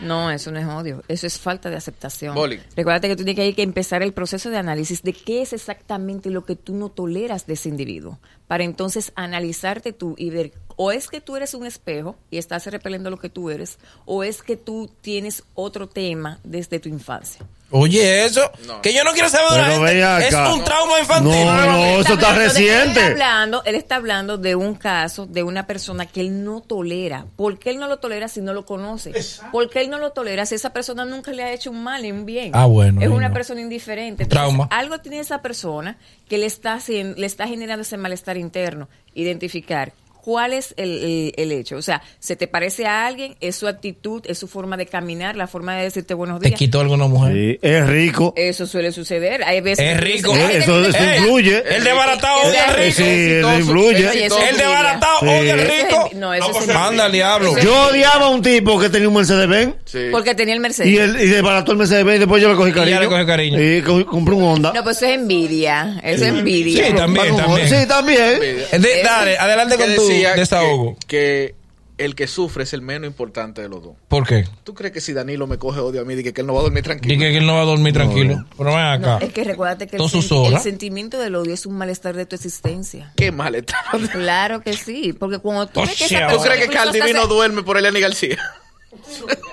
No, 0.01 0.31
eso 0.31 0.51
no 0.51 0.59
es 0.59 0.65
odio, 0.65 1.03
eso 1.07 1.27
es 1.27 1.38
falta 1.38 1.69
de 1.69 1.75
aceptación. 1.75 2.33
Boli. 2.33 2.59
Recuerda 2.75 3.07
que 3.07 3.15
tú 3.15 3.23
tienes 3.23 3.35
que, 3.35 3.41
hay 3.43 3.53
que 3.53 3.61
empezar 3.61 4.01
el 4.01 4.13
proceso 4.13 4.49
de 4.49 4.57
análisis 4.57 5.03
de 5.03 5.13
qué 5.13 5.43
es 5.43 5.53
exactamente 5.53 6.31
lo 6.31 6.43
que 6.43 6.55
tú 6.55 6.73
no 6.73 6.89
toleras 6.89 7.45
de 7.45 7.53
ese 7.53 7.69
individuo, 7.69 8.19
para 8.51 8.65
entonces 8.65 9.13
analizarte 9.15 9.94
tú 9.94 10.13
y 10.18 10.30
ver, 10.30 10.51
o 10.75 10.92
es 10.92 11.07
que 11.07 11.21
tú 11.21 11.38
eres 11.38 11.53
un 11.53 11.65
espejo 11.65 12.18
y 12.30 12.38
estás 12.38 12.65
repeliendo 12.65 13.09
lo 13.09 13.15
que 13.18 13.30
tú 13.30 13.50
eres, 13.50 13.80
o 14.03 14.25
es 14.25 14.44
que 14.44 14.57
tú 14.57 14.92
tienes 15.00 15.44
otro 15.53 15.88
tema 15.88 16.38
desde 16.44 16.77
tu 16.81 16.89
infancia. 16.89 17.45
Oye, 17.74 18.25
eso, 18.25 18.42
que 18.83 18.94
yo 18.94 19.06
no 19.06 19.12
quiero 19.13 19.30
saber 19.30 19.50
de 19.51 19.57
la 19.59 19.63
Pero 19.63 19.77
gente. 19.80 19.94
ven 19.94 20.03
acá. 20.03 20.27
Es 20.27 20.53
un 20.57 20.62
trauma 20.65 21.00
infantil. 21.00 21.31
No, 21.45 21.65
no, 21.68 22.01
eso 22.01 22.13
está 22.15 22.33
de- 22.33 22.44
Él 22.44 22.50
reciente. 22.50 22.89
está, 23.00 23.06
hablando, 23.07 23.63
él 23.63 23.75
está 23.75 23.95
hablando 23.95 24.38
de 24.38 24.56
un 24.56 24.75
caso 24.75 25.25
de 25.25 25.44
una 25.44 25.65
persona 25.68 26.06
que 26.06 26.19
él 26.19 26.44
no 26.44 26.59
tolera. 26.59 27.27
¿Por 27.38 27.57
qué 27.59 27.69
él 27.69 27.80
no 27.80 27.88
lo 27.88 28.00
tolera 28.00 28.27
si 28.27 28.42
no 28.42 28.51
lo 28.53 28.65
conoce? 28.65 29.13
¿Por 29.53 29.69
qué 29.69 29.80
él 29.80 29.89
no 29.89 30.00
lo 30.00 30.12
tolera 30.12 30.45
si 30.45 30.56
esa 30.56 30.74
persona 30.74 31.06
nunca 31.06 31.31
le 31.31 31.44
ha 31.44 31.53
hecho 31.53 31.71
un 31.71 31.81
mal 31.81 32.01
ni 32.01 32.12
un 32.12 32.25
bien? 32.25 32.51
Ah, 32.53 32.65
bueno, 32.65 33.00
Es 33.01 33.07
una 33.07 33.30
no. 33.30 33.33
persona 33.33 33.62
indiferente. 33.62 34.24
Entonces, 34.24 34.30
Trauma. 34.30 34.68
Algo 34.69 35.00
tiene 35.00 35.19
esa 35.19 35.42
persona 35.42 35.98
que 36.27 36.38
le 36.38 36.48
está, 36.48 36.77
le 36.89 37.25
está 37.25 37.48
generando 37.48 37.83
ese 37.83 37.95
malestar 37.95 38.36
interno. 38.41 38.89
Identificar. 39.13 39.93
¿Cuál 40.21 40.53
es 40.53 40.73
el, 40.77 40.91
el- 41.03 41.33
el 41.35 41.51
hecho? 41.51 41.77
O 41.77 41.81
sea, 41.81 42.01
¿se 42.19 42.35
te 42.35 42.47
parece 42.47 42.85
a 42.85 43.07
alguien? 43.07 43.35
¿Es 43.41 43.56
su 43.56 43.68
actitud? 43.68 44.21
¿Es 44.27 44.38
su 44.38 44.47
forma 44.47 44.77
de 44.77 44.85
caminar? 44.85 45.35
¿La 45.35 45.47
forma 45.47 45.75
de 45.75 45.83
decirte 45.83 46.13
buenos 46.13 46.39
¿Te 46.39 46.50
días? 46.50 46.59
quitó 46.59 46.79
alguna 46.79 47.07
mujer? 47.07 47.33
Sí, 47.33 47.59
es 47.62 47.88
rico. 47.88 48.33
Eso 48.38 48.68
suele 48.68 48.91
suceder. 48.91 49.44
Hay 49.44 49.62
veces 49.62 49.85
Es 49.85 49.95
que 49.95 50.01
rico. 50.01 50.33
dices, 50.33 50.50
Eh, 50.50 50.53
"Ay, 50.53 50.62
eso- 50.62 50.85
eso 50.85 51.03
de- 51.03 51.18
influye. 51.18 51.63
El 51.75 51.83
de 51.83 51.94
baratado 51.94 52.41
Que 52.41 52.47
odia 52.50 52.65
al 52.69 52.75
Eh, 52.75 52.83
rico. 52.85 52.95
sí, 52.97 53.03
eso 53.03 53.59
influye. 53.59 53.97
El 53.97 54.12
de 54.13 54.25
envidia. 54.25 54.69
baratado 54.69 55.19
Sí. 55.21 55.25
odia 55.27 55.53
al 55.53 55.59
rico. 55.62 56.09
No, 56.15 56.33
eso 56.33 56.45
No, 56.47 56.51
es 56.59 56.65
pues. 56.65 56.75
Manda 56.75 57.06
al 57.06 57.12
diablo. 57.12 57.57
Yo 57.59 57.88
odiaba 57.88 58.25
a 58.25 58.29
un 58.29 58.41
tipo 58.41 58.79
que 58.79 58.89
tenía 58.89 59.07
un 59.07 59.15
Mercedes-Benz 59.15 59.75
Sí. 59.85 60.00
Porque 60.12 60.35
tenía 60.35 60.53
el 60.53 60.59
Mercedes. 60.59 60.89
y, 60.91 60.97
él, 60.97 61.17
y 61.19 61.27
desbarató 61.27 61.71
el 61.74 61.77
Mercedes-Benz 61.79 62.15
y 62.17 62.19
después 62.19 62.41
yo 62.41 62.50
le 62.50 62.56
cogí 62.56 62.69
Y 62.69 62.74
ya 62.74 62.79
cariño. 62.79 63.00
le 63.01 63.07
cogí 63.07 63.25
cariño. 63.25 63.62
Y 63.62 63.81
co- 63.81 64.06
compré 64.06 64.35
un 64.35 64.44
Honda. 64.44 64.71
No, 64.74 64.83
pues 64.83 64.97
eso 64.97 65.07
es 65.07 65.13
envidia. 65.15 66.00
Eso 66.03 66.25
es 66.25 66.29
envidia. 66.29 66.88
Sí, 66.88 66.94
también. 66.94 67.35
Sí, 67.67 67.88
también. 67.88 68.39
Eh, 68.41 69.01
dale, 69.03 69.38
adelante 69.38 69.77
Que 69.77 69.83
con 69.85 69.95
tu 69.95 70.11
decía 70.13 70.34
desahogo. 70.36 70.96
Que, 71.08 71.56
que 71.98 72.04
el 72.04 72.16
que 72.16 72.25
sufre 72.25 72.63
es 72.63 72.74
el 72.74 72.81
menos 72.81 73.08
importante 73.08 73.62
de 73.62 73.69
los 73.69 73.84
dos. 73.84 73.94
¿Por 74.08 74.25
qué? 74.25 74.46
¿Tú 74.63 74.74
crees 74.74 74.92
que 74.92 75.02
si 75.02 75.13
Danilo 75.13 75.46
me 75.46 75.58
coge 75.60 75.80
odio 75.81 76.02
a 76.02 76.04
mí, 76.04 76.16
dije 76.16 76.34
que 76.34 76.42
él 76.42 76.48
no 76.48 76.54
va 76.56 76.62
a 76.62 76.63
dormir 76.63 76.84
tranquilo? 76.84 77.13
Dije 77.13 77.31
que 77.31 77.38
él 77.38 77.46
no 77.46 77.54
va 77.54 77.62
a 77.62 77.66
dormir 77.66 77.94
tranquilo. 77.94 78.44
Pero 78.58 78.69
ven 78.72 78.80
acá. 78.80 79.19
Es 79.22 79.31
que 79.34 79.44
recuérdate 79.44 79.86
que 79.86 79.98
el, 79.98 80.02
sen- 80.02 80.52
el 80.54 80.60
sentimiento 80.60 81.19
del 81.19 81.36
odio 81.36 81.54
es 81.54 81.66
un 81.68 81.78
malestar 81.78 82.16
de 82.16 82.25
tu 82.25 82.36
existencia. 82.36 83.13
Qué 83.16 83.31
mal 83.31 83.54
está. 83.56 83.78
Claro 84.12 84.62
que 84.62 84.74
sí, 84.74 85.13
porque 85.13 85.38
cuando 85.38 85.68
tú 85.68 85.80
O 85.81 85.84
ves 85.86 85.96
que 85.96 86.06
¿Tú 86.06 86.42
crees 86.42 86.68
que 86.68 87.28
duerme 87.28 87.62
por 87.62 87.78
Eliani 87.78 88.00
García? 88.00 88.40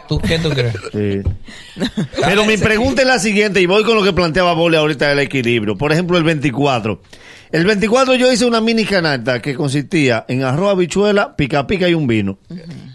¿Tú 0.08 0.18
qué 0.18 0.38
tú 0.38 0.48
crees? 0.50 0.74
Sí. 0.92 1.20
Pero 2.24 2.44
mi 2.46 2.56
pregunta 2.56 3.02
es 3.02 3.08
la 3.08 3.18
siguiente, 3.18 3.60
y 3.60 3.66
voy 3.66 3.84
con 3.84 3.94
lo 3.94 4.02
que 4.02 4.12
planteaba 4.12 4.54
Bole 4.54 4.78
ahorita 4.78 5.08
del 5.10 5.18
equilibrio. 5.20 5.76
Por 5.76 5.92
ejemplo, 5.92 6.16
el 6.16 6.24
24. 6.24 7.00
El 7.50 7.64
24 7.64 8.14
yo 8.16 8.30
hice 8.30 8.44
una 8.44 8.60
mini 8.60 8.84
canasta 8.84 9.40
que 9.40 9.54
consistía 9.54 10.24
en 10.28 10.42
arroz, 10.42 10.72
habichuela, 10.72 11.34
pica 11.36 11.66
pica 11.66 11.88
y 11.88 11.94
un 11.94 12.06
vino. 12.06 12.38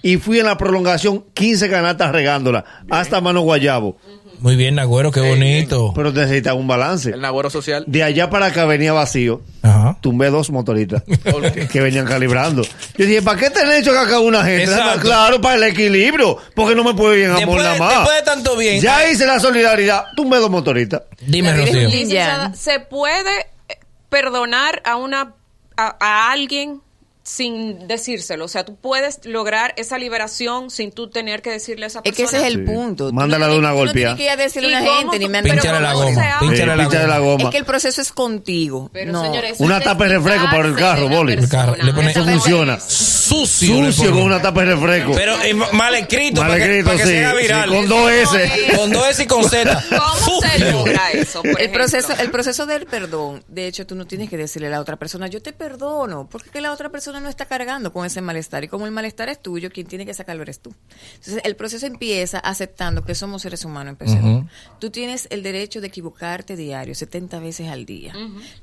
Y 0.01 0.17
fui 0.17 0.39
en 0.39 0.45
la 0.45 0.57
prolongación 0.57 1.25
15 1.33 1.69
canastas 1.69 2.11
regándola, 2.11 2.63
hasta 2.89 3.19
mano 3.21 3.41
guayabo. 3.41 3.97
Muy 4.39 4.57
bien, 4.57 4.75
Nagüero, 4.75 5.09
qué 5.09 5.21
bonito. 5.21 5.93
Pero 5.95 6.11
necesitaba 6.11 6.59
un 6.59 6.67
balance. 6.67 7.11
El 7.11 7.21
nagüero 7.21 7.49
social. 7.49 7.85
De 7.87 8.03
allá 8.03 8.29
para 8.29 8.47
acá 8.47 8.65
venía 8.65 8.91
vacío. 8.91 9.41
Ajá. 9.61 9.97
Tumbé 10.01 10.29
dos 10.31 10.49
motoritas 10.49 11.01
¿Por 11.31 11.49
qué? 11.53 11.67
que 11.69 11.79
venían 11.79 12.05
calibrando. 12.05 12.61
Yo 12.97 13.05
dije, 13.05 13.21
¿para 13.21 13.39
qué 13.39 13.49
tener 13.49 13.79
hecho 13.79 13.97
acá 13.97 14.19
una 14.19 14.43
gente? 14.43 14.65
Exacto. 14.65 14.99
Claro, 14.99 15.39
para 15.39 15.55
el 15.55 15.63
equilibrio. 15.63 16.37
Porque 16.55 16.75
no 16.75 16.83
me 16.83 16.93
puede 16.93 17.19
ir 17.19 17.25
en 17.27 17.31
amor 17.31 17.59
nada 17.59 17.77
más. 17.77 17.89
después 17.99 18.15
de 18.17 18.21
tanto 18.23 18.57
bien, 18.57 18.81
Ya 18.81 19.09
hice 19.09 19.25
la 19.25 19.39
solidaridad. 19.39 20.03
Tumbé 20.13 20.39
dos 20.39 20.49
motoritas. 20.49 21.03
dime, 21.25 21.55
Rocío. 21.55 21.89
¿se 22.53 22.81
puede 22.81 23.52
perdonar 24.13 24.79
a 24.85 24.95
una 24.95 25.33
a, 25.75 25.97
a 25.99 26.31
alguien 26.31 26.83
sin 27.23 27.87
decírselo? 27.87 28.45
O 28.45 28.47
sea, 28.47 28.65
tú 28.65 28.75
puedes 28.75 29.19
lograr 29.25 29.73
esa 29.77 29.97
liberación 29.97 30.69
sin 30.69 30.91
tú 30.91 31.09
tener 31.09 31.41
que 31.41 31.49
decirle 31.51 31.85
a 31.85 31.87
esa 31.87 31.99
Es 32.03 32.15
persona. 32.15 32.29
que 32.29 32.37
ese 32.37 32.47
es 32.47 32.53
el 32.53 32.65
Sí. 32.67 32.71
punto. 32.73 33.11
Mándala 33.13 33.47
no 33.47 33.53
de 33.53 33.59
una 33.59 33.69
no 33.69 33.75
golpeada. 33.75 34.15
tienes 34.15 34.35
que 34.37 34.43
decirle 34.43 34.67
a 34.75 34.79
¿Y 34.79 34.83
una 34.83 34.85
cómo 34.85 34.99
gente, 35.11 35.19
ni 35.19 35.29
me 35.29 35.43
Pínchale 35.43 35.79
la 35.79 35.93
goma, 35.93 36.05
pínchale 36.39 36.57
Sí, 36.57 36.65
la 36.65 36.85
goma. 36.85 37.07
la 37.07 37.19
goma. 37.19 37.43
Es 37.45 37.49
que 37.49 37.57
el 37.57 37.65
proceso 37.65 38.01
es 38.01 38.11
contigo. 38.11 38.89
Pero 38.93 39.11
no. 39.11 39.21
señores, 39.23 39.55
Una 39.59 39.79
tapa 39.79 40.03
de 40.05 40.09
refresco 40.17 40.45
para 40.45 40.67
el 40.67 40.75
carro, 40.75 41.09
Boli. 41.09 41.33
El 41.33 41.49
carro, 41.49 41.75
le 41.75 41.93
pone- 41.93 42.11
Eso 42.11 42.23
funciona. 42.25 42.79
Sucio. 42.79 43.75
Sucio 43.91 44.11
con 44.11 44.21
una 44.23 44.41
tapa 44.41 44.61
de 44.61 44.75
refresco. 44.75 45.11
Pero 45.15 45.41
eh, 45.43 45.53
mal 45.53 45.95
escrito, 45.95 46.41
Mal 46.41 46.51
para 46.51 46.59
que, 46.63 46.79
escrito, 46.79 46.85
para 46.89 46.97
que 46.97 47.03
sí. 47.03 47.09
sea 47.09 47.31
sí, 47.31 47.37
viral. 47.37 47.69
con 47.69 47.87
dos 47.89 48.11
S. 48.11 48.51
Con 48.75 48.91
dos 48.91 49.07
S 49.09 49.23
y 49.23 49.25
con 49.27 49.43
Z. 49.49 49.83
¿Cómo 49.89 50.41
se 50.41 50.59
logra 50.71 51.11
eso? 51.11 51.41
por 51.41 51.59
El 51.61 51.71
proceso, 51.71 52.13
el 52.19 52.31
proceso 52.31 52.65
del 52.65 52.85
perdón, 52.85 53.43
de 53.47 53.67
hecho, 53.67 53.87
tú 53.87 53.95
no 53.95 54.05
tienes 54.05 54.29
que 54.29 54.37
decirle 54.37 54.67
a 54.67 54.71
la 54.71 54.79
otra 54.81 54.97
persona, 54.97 55.27
yo 55.27 55.41
te 55.41 55.53
perdono, 55.53 56.27
porque 56.29 56.47
es 56.49 56.51
que 56.53 56.61
la 56.61 56.71
otra 56.71 56.89
persona 56.89 57.12
no 57.19 57.29
está 57.29 57.45
cargando 57.45 57.91
con 57.91 58.05
ese 58.05 58.21
malestar. 58.21 58.63
Y 58.63 58.67
como 58.67 58.85
el 58.85 58.91
malestar 58.91 59.29
es 59.29 59.41
tuyo, 59.41 59.71
quien 59.71 59.87
tiene 59.87 60.05
que 60.05 60.13
sacarlo 60.13 60.43
eres 60.43 60.59
tú. 60.59 60.73
Entonces, 61.15 61.41
el 61.43 61.55
proceso 61.55 61.85
empieza 61.85 62.39
aceptando 62.39 63.03
que 63.03 63.15
somos 63.15 63.41
seres 63.41 63.65
humanos. 63.65 63.91
Empecemos. 63.91 64.49
Tú 64.79 64.89
tienes 64.89 65.27
el 65.31 65.43
derecho 65.43 65.81
de 65.81 65.87
equivocarte 65.87 66.55
diario, 66.55 66.95
70 66.95 67.39
veces 67.39 67.69
al 67.69 67.85
día. 67.85 68.13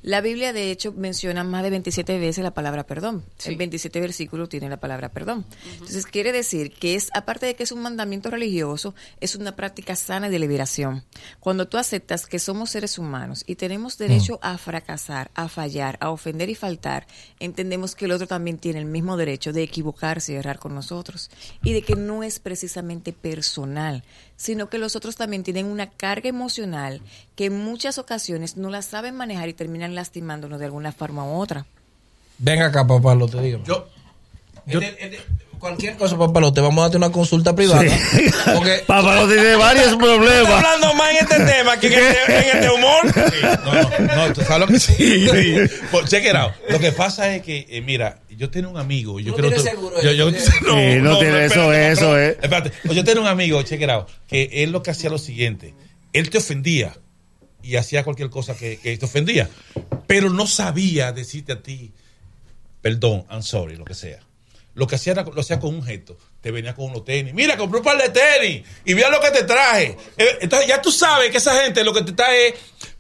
La 0.03 0.21
Biblia, 0.21 0.53
de 0.53 0.71
hecho, 0.71 0.93
menciona 0.93 1.45
más 1.45 1.63
de 1.63 1.71
27 1.71 2.19
veces 2.19 2.43
la 2.43 2.53
palabra 2.53 2.85
perdón. 2.85 3.25
En 3.45 3.59
27 3.59 4.01
versículos 4.01 4.49
tiene 4.49 4.69
la 4.69 4.79
palabra 4.79 5.11
perdón. 5.11 5.47
Entonces, 5.73 6.07
quiere 6.07 6.33
decir 6.33 6.73
que 6.73 6.95
es, 6.95 7.11
aparte 7.15 7.47
de 7.47 7.55
que 7.55 7.63
es 7.63 7.73
un 7.73 7.83
mandamiento 7.83 8.31
religioso, 8.31 8.95
es 9.21 9.35
una 9.35 9.57
práctica 9.57 9.97
sana 9.97 10.29
de 10.29 10.39
liberación. 10.39 11.05
Cuando 11.39 11.69
tú 11.69 11.79
aceptas 11.79 12.27
que 12.27 12.39
somos 12.39 12.71
seres 12.71 12.99
humanos 12.99 13.45
y 13.47 13.57
tenemos 13.57 13.99
derecho 13.99 14.39
a 14.43 14.59
fracasar, 14.59 15.31
a 15.35 15.49
fallar, 15.49 15.97
a 16.01 16.11
ofender 16.11 16.51
y 16.51 16.55
faltar, 16.55 17.07
entendemos 17.39 17.95
que 17.95 18.05
el 18.07 18.13
otro 18.13 18.27
también 18.27 18.40
también 18.41 18.57
tiene 18.57 18.79
el 18.79 18.87
mismo 18.87 19.19
derecho 19.19 19.53
de 19.53 19.63
equivocarse 19.63 20.33
y 20.33 20.37
errar 20.37 20.59
con 20.59 20.75
nosotros. 20.75 21.31
Y 21.63 21.75
de 21.75 21.83
que 21.83 21.95
no 21.95 22.23
es 22.23 22.39
precisamente 22.39 23.13
personal, 23.13 24.03
sino 24.37 24.71
que 24.71 24.79
los 24.79 24.97
otros 24.97 25.17
también 25.17 25.43
tienen 25.43 25.67
una 25.67 25.91
carga 25.91 26.31
emocional 26.31 27.03
que 27.37 27.45
en 27.45 27.63
muchas 27.63 27.99
ocasiones 27.99 28.57
no 28.57 28.71
la 28.71 28.81
saben 28.81 29.15
manejar 29.15 29.51
y 29.51 29.53
terminan 29.53 29.95
lastimándonos 29.95 30.59
de 30.59 30.65
alguna 30.65 30.91
forma 30.91 31.23
u 31.23 31.39
otra. 31.39 31.67
Venga 32.39 32.69
acá, 32.69 32.87
papá, 32.87 33.15
lo 33.15 33.29
te 33.29 33.43
digo. 33.43 33.61
Yo, 33.63 33.87
Este- 34.67 35.05
este- 35.05 35.21
cualquier 35.59 35.95
cosa, 35.97 36.17
papá, 36.17 36.41
te 36.55 36.61
vamos 36.63 36.79
a 36.79 36.83
darte 36.85 36.97
una 36.97 37.13
consulta 37.13 37.55
privada. 37.55 37.83
Porque 38.55 38.83
Papá 38.87 39.15
no 39.17 39.27
tiene 39.29 39.57
varios 39.57 39.95
problemas. 39.97 40.51
hablando 40.65 40.95
más 40.95 41.11
en 41.11 41.17
este 41.19 41.45
tema 41.45 41.79
que 41.79 41.87
en 41.89 41.93
este, 41.93 42.19
en 42.39 42.57
este 42.57 42.71
humor. 42.71 43.17
no, 43.65 44.07
no, 44.07 44.17
no, 44.29 44.33
tú 44.33 44.41
sabes 44.41 44.59
lo 44.61 44.67
que 44.69 44.81
sí. 44.81 45.69
Pues, 45.91 46.07
check 46.09 46.25
it 46.25 46.35
out. 46.35 46.53
Lo 46.71 46.79
que 46.79 46.93
pasa 46.93 47.35
es 47.35 47.43
que, 47.43 47.67
eh, 47.69 47.83
mira, 47.83 48.21
yo 48.31 48.49
tengo 48.51 48.71
un 48.71 48.79
amigo. 48.79 49.21
Yo 49.21 49.33
No 49.33 49.37
creo 49.37 49.51
tiene 49.51 49.63
que- 49.65 49.71
seguro, 49.71 50.03
Yo, 50.03 50.13
yo, 50.13 50.29
¿eh? 50.31 50.41
Sí, 50.41 50.53
no 51.03 51.19
tiene 51.19 51.45
eso, 51.45 51.73
espérate, 51.73 51.93
eso, 51.93 52.01
pero- 52.13 52.19
eh. 52.19 52.39
Espérate, 52.41 52.73
Pues 52.85 52.97
yo 52.97 53.05
tengo 53.05 53.21
un 53.21 53.27
amigo, 53.27 53.61
check 53.63 53.83
it 53.83 53.91
out, 53.91 54.09
que 54.29 54.49
él 54.53 54.71
lo 54.73 54.83
que 54.83 54.93
hacía 54.93 55.11
lo 55.11 55.19
siguiente. 55.19 55.75
Él 56.15 56.31
te 56.31 56.39
ofendía 56.39 56.97
y 57.63 57.77
hacía 57.77 58.03
cualquier 58.03 58.31
cosa 58.31 58.57
que, 58.57 58.79
que 58.79 58.97
te 58.97 59.05
ofendía, 59.05 59.51
pero 60.07 60.31
no 60.31 60.47
sabía 60.47 61.13
decirte 61.13 61.53
a 61.53 61.63
ti, 61.63 61.93
perdón, 62.81 63.27
I'm 63.31 63.43
sorry, 63.43 63.77
lo 63.77 63.85
que 63.85 63.93
sea. 63.95 64.21
Lo 64.81 64.87
que 64.87 64.95
hacía 64.97 65.13
era, 65.13 65.23
lo 65.23 65.41
hacía 65.41 65.61
con 65.61 65.75
un 65.75 65.83
gesto. 65.85 66.17
Te 66.41 66.51
venía 66.51 66.75
con 66.75 66.87
unos 66.87 67.05
tenis. 67.05 67.35
Mira, 67.35 67.57
compré 67.59 67.79
un 67.81 67.85
par 67.85 67.99
de 67.99 68.09
tenis 68.09 68.67
y 68.85 68.95
mira 68.95 69.11
lo 69.11 69.21
que 69.21 69.31
te 69.31 69.45
traje. 69.45 69.97
Eh, 70.17 70.39
Entonces 70.41 70.67
ya 70.67 70.81
tú 70.81 70.91
sabes 70.91 71.31
que 71.31 71.37
esa 71.37 71.55
gente 71.63 71.85
lo 71.85 71.93
que 71.93 72.01
te 72.03 72.11
está 72.11 72.35
es 72.35 72.55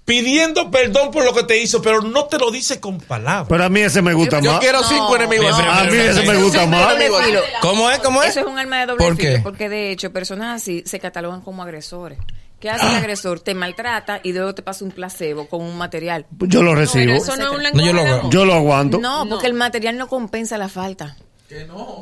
pidiendo 0.05 0.71
perdón 0.71 1.11
por 1.11 1.25
lo 1.25 1.33
que 1.33 1.45
te 1.45 1.57
hizo, 1.63 1.81
pero 1.81 2.01
no 2.03 2.25
te 2.27 2.39
lo 2.39 2.51
dice 2.51 2.81
con 2.81 2.99
palabras. 3.01 3.47
Pero 3.49 3.65
a 3.65 3.69
mí 3.69 3.81
ese 3.81 4.03
me 4.03 4.13
gusta 4.13 4.41
Yo 4.41 4.53
más. 4.53 4.61
quiero 4.61 4.83
cinco 4.83 5.15
enemigos. 5.17 5.53
Así. 5.53 5.63
A 5.63 5.85
mí 5.91 5.97
ese 5.99 6.23
me 6.27 6.37
gusta 6.37 6.67
más. 6.67 6.97
¿Cómo 7.61 7.91
es? 7.91 7.99
¿Cómo 8.01 8.23
es? 8.23 8.31
Eso 8.31 8.41
es 8.41 8.47
un 8.47 8.59
arma 8.59 8.81
de 8.81 8.87
doble 8.87 9.05
¿Por 9.05 9.17
filo, 9.17 9.35
qué? 9.37 9.41
porque 9.41 9.69
de 9.69 9.91
hecho 9.93 10.13
personas 10.13 10.61
así 10.61 10.83
se 10.87 10.99
catalogan 11.01 11.41
como 11.41 11.63
agresores. 11.63 12.19
¿Qué 12.61 12.69
hace 12.69 12.87
el 12.87 12.95
agresor? 12.97 13.41
Te 13.41 13.55
maltrata 13.55 14.21
y 14.23 14.35
luego 14.35 14.55
te 14.55 14.61
pasa 14.63 14.85
un 14.85 14.91
placebo 14.91 15.49
con 15.49 15.63
un 15.63 15.79
material. 15.79 16.27
Yo 16.41 16.63
lo 16.63 16.75
recibo. 16.75 17.15
Eso 17.15 17.35
no 17.39 17.45
es 17.45 17.51
un 17.53 17.57
No, 17.57 17.63
lenguaje 17.63 17.87
yo 17.87 17.93
lo. 17.95 18.31
Yo 18.31 18.45
lo 18.45 18.53
aguanto. 18.55 18.99
No, 18.99 19.27
porque 19.31 19.47
el 19.47 19.55
material 19.55 19.97
no 19.97 20.09
compensa 20.09 20.59
la 20.59 20.69
falta. 20.69 21.17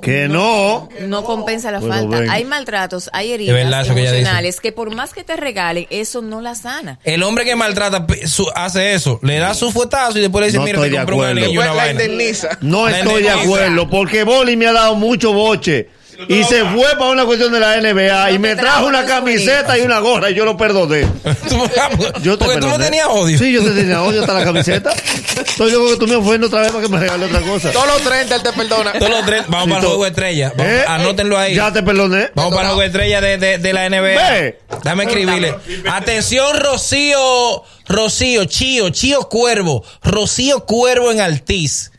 Que 0.02 0.28
no. 0.28 0.88
No 1.06 1.24
compensa 1.24 1.70
la 1.70 1.78
Bueno, 1.80 1.94
falta. 1.94 2.20
ven. 2.20 2.30
Hay 2.30 2.44
maltratos, 2.44 3.08
hay 3.12 3.28
verdad 3.30 3.40
heridas 3.56 3.88
que 3.88 3.94
dice. 3.94 4.08
emocionales 4.18 4.60
que 4.60 4.72
por 4.72 4.94
más 4.94 5.14
que 5.14 5.24
te 5.24 5.36
regalen, 5.36 5.86
eso 5.90 6.20
no 6.22 6.40
la 6.40 6.54
sana. 6.54 6.98
El 7.04 7.22
hombre 7.22 7.44
que 7.44 7.56
maltrata 7.56 8.06
su- 8.26 8.50
hace 8.54 8.92
eso, 8.92 9.18
le 9.22 9.38
da 9.38 9.54
su 9.54 9.72
fuetazo 9.72 10.18
y 10.18 10.20
después 10.20 10.40
le 10.42 10.46
dice, 10.48 10.58
No 10.58 10.64
mira, 10.64 10.76
estoy 10.78 10.90
te 10.90 11.50
y 11.50 11.56
una 11.56 11.66
la 11.66 11.72
vaina. 11.72 12.02
indemniza. 12.04 12.58
No 12.60 12.88
La 12.88 12.98
estoy 12.98 13.22
de 13.22 13.30
acuerdo 13.30 13.88
porque 13.88 14.24
Boli 14.24 14.56
me 14.56 14.66
ha 14.66 14.72
dado 14.72 14.94
mucho 14.96 15.32
boche. 15.32 15.88
Y 16.26 16.42
se 16.42 16.64
fue 16.64 16.90
para 16.98 17.10
una 17.10 17.24
cuestión 17.24 17.52
de 17.52 17.60
la 17.60 17.80
NBA 17.80 18.32
y 18.32 18.38
me 18.40 18.56
trajo 18.56 18.86
una 18.86 19.04
camiseta 19.04 19.78
y 19.78 19.82
una 19.82 20.00
gorra 20.00 20.30
y 20.30 20.34
yo 20.34 20.44
lo 20.44 20.56
perdoné. 20.56 21.02
Yo 22.22 22.36
te 22.36 22.44
Porque 22.44 22.60
tú 22.60 22.68
me 22.68 22.78
tenías 22.78 23.06
odio. 23.08 23.38
Sí, 23.38 23.52
yo 23.52 23.62
te 23.62 23.70
tenía 23.70 24.02
odio 24.02 24.20
hasta 24.22 24.34
la 24.34 24.44
camiseta. 24.44 24.90
Entonces 24.90 25.72
yo 25.72 25.84
creo 25.84 25.90
que 25.90 25.96
tú 25.96 26.06
me 26.08 26.16
ofendes 26.16 26.48
otra 26.48 26.62
vez 26.62 26.72
para 26.72 26.82
que 26.82 26.88
me 26.88 26.98
regale 26.98 27.26
otra 27.26 27.40
cosa. 27.42 27.70
Todos 27.70 27.86
los 27.86 28.02
30 28.02 28.34
él 28.34 28.42
te 28.42 28.52
perdona. 28.52 28.92
Todos 28.92 29.10
los 29.10 29.24
tres, 29.26 29.44
vamos 29.48 29.64
Sí, 29.64 29.70
para 29.70 29.80
el 29.80 29.86
juego 29.86 30.02
de 30.04 30.10
estrella. 30.10 30.52
Vamos, 30.56 30.72
¿Eh? 30.72 30.84
Anótenlo 30.88 31.38
ahí. 31.38 31.54
Ya 31.54 31.72
te 31.72 31.82
perdoné. 31.82 32.30
Vamos 32.34 32.54
para 32.54 32.68
el 32.70 32.74
juego 32.74 32.80
de 32.80 32.86
estrella 32.86 33.20
de, 33.20 33.38
de, 33.38 33.58
de 33.58 33.72
la 33.72 33.88
NBA. 33.88 34.00
Ve. 34.00 34.58
Dame 34.82 35.04
escribirle. 35.04 35.54
Atención, 35.90 36.58
Rocío, 36.58 37.62
Rocío, 37.86 38.44
Chío, 38.46 38.90
Chío 38.90 39.28
Cuervo, 39.28 39.84
Rocío 40.02 40.64
Cuervo 40.66 41.12
en 41.12 41.20
Altiz. 41.20 41.92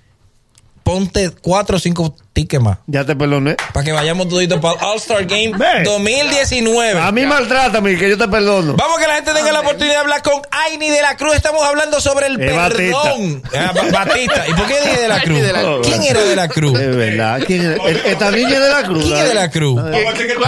Ponte 0.83 1.29
cuatro 1.41 1.77
o 1.77 1.79
cinco 1.79 2.15
tickets 2.33 2.63
más. 2.63 2.77
Ya 2.87 3.05
te 3.05 3.15
perdoné. 3.15 3.55
Para 3.73 3.83
que 3.83 3.91
vayamos 3.91 4.29
toditos 4.29 4.59
para 4.59 4.79
el 4.79 4.85
All-Star 4.85 5.25
Game 5.25 5.51
Ve. 5.57 5.83
2019. 5.83 6.99
A 7.01 7.11
mí 7.11 7.25
maltrátame 7.25 7.97
que 7.97 8.09
yo 8.09 8.17
te 8.17 8.27
perdono. 8.27 8.75
Vamos 8.75 8.97
que 8.99 9.07
la 9.07 9.15
gente 9.15 9.33
tenga 9.33 9.51
la 9.51 9.59
oportunidad 9.61 9.93
de 9.95 9.99
hablar 9.99 10.21
con 10.21 10.41
Aini 10.51 10.89
de 10.89 11.01
la 11.01 11.17
Cruz. 11.17 11.35
Estamos 11.35 11.63
hablando 11.65 11.99
sobre 11.99 12.27
el 12.27 12.39
Es 12.41 12.51
perdón. 12.51 13.41
Ah, 13.55 13.71
Ba- 13.75 14.05
Batista. 14.05 14.45
¿Y 14.47 14.53
por 14.53 14.67
qué 14.67 14.79
dije 14.81 15.01
de 15.01 15.07
la 15.07 15.21
Cruz? 15.21 15.41
de 15.41 15.53
la 15.53 15.61
Cruz. 15.61 15.87
¿Quién 15.87 16.03
era 16.03 16.21
de 16.21 16.35
la 16.35 16.47
Cruz? 16.47 16.79
Es 16.79 16.95
verdad. 16.95 17.41
¿Quién 17.45 17.71
es? 17.73 17.79
E- 17.79 18.11
Esta 18.11 18.31
niña 18.31 18.53
es 18.55 18.61
de 18.61 18.69
la 18.69 18.83
cruz. 18.83 19.03
¿Quién 19.03 19.17
es 19.17 19.27
de 19.27 19.33
la 19.35 19.49
Cruz? 19.51 19.81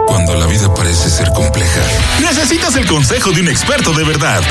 Cuando 0.06 0.34
la 0.34 0.46
vida 0.46 0.72
parece 0.74 1.10
ser 1.10 1.30
compleja, 1.32 1.80
necesitas 2.20 2.74
el 2.76 2.86
consejo 2.86 3.30
de 3.30 3.40
un 3.42 3.48
experto 3.48 3.92
de 3.92 4.04
verdad. 4.04 4.42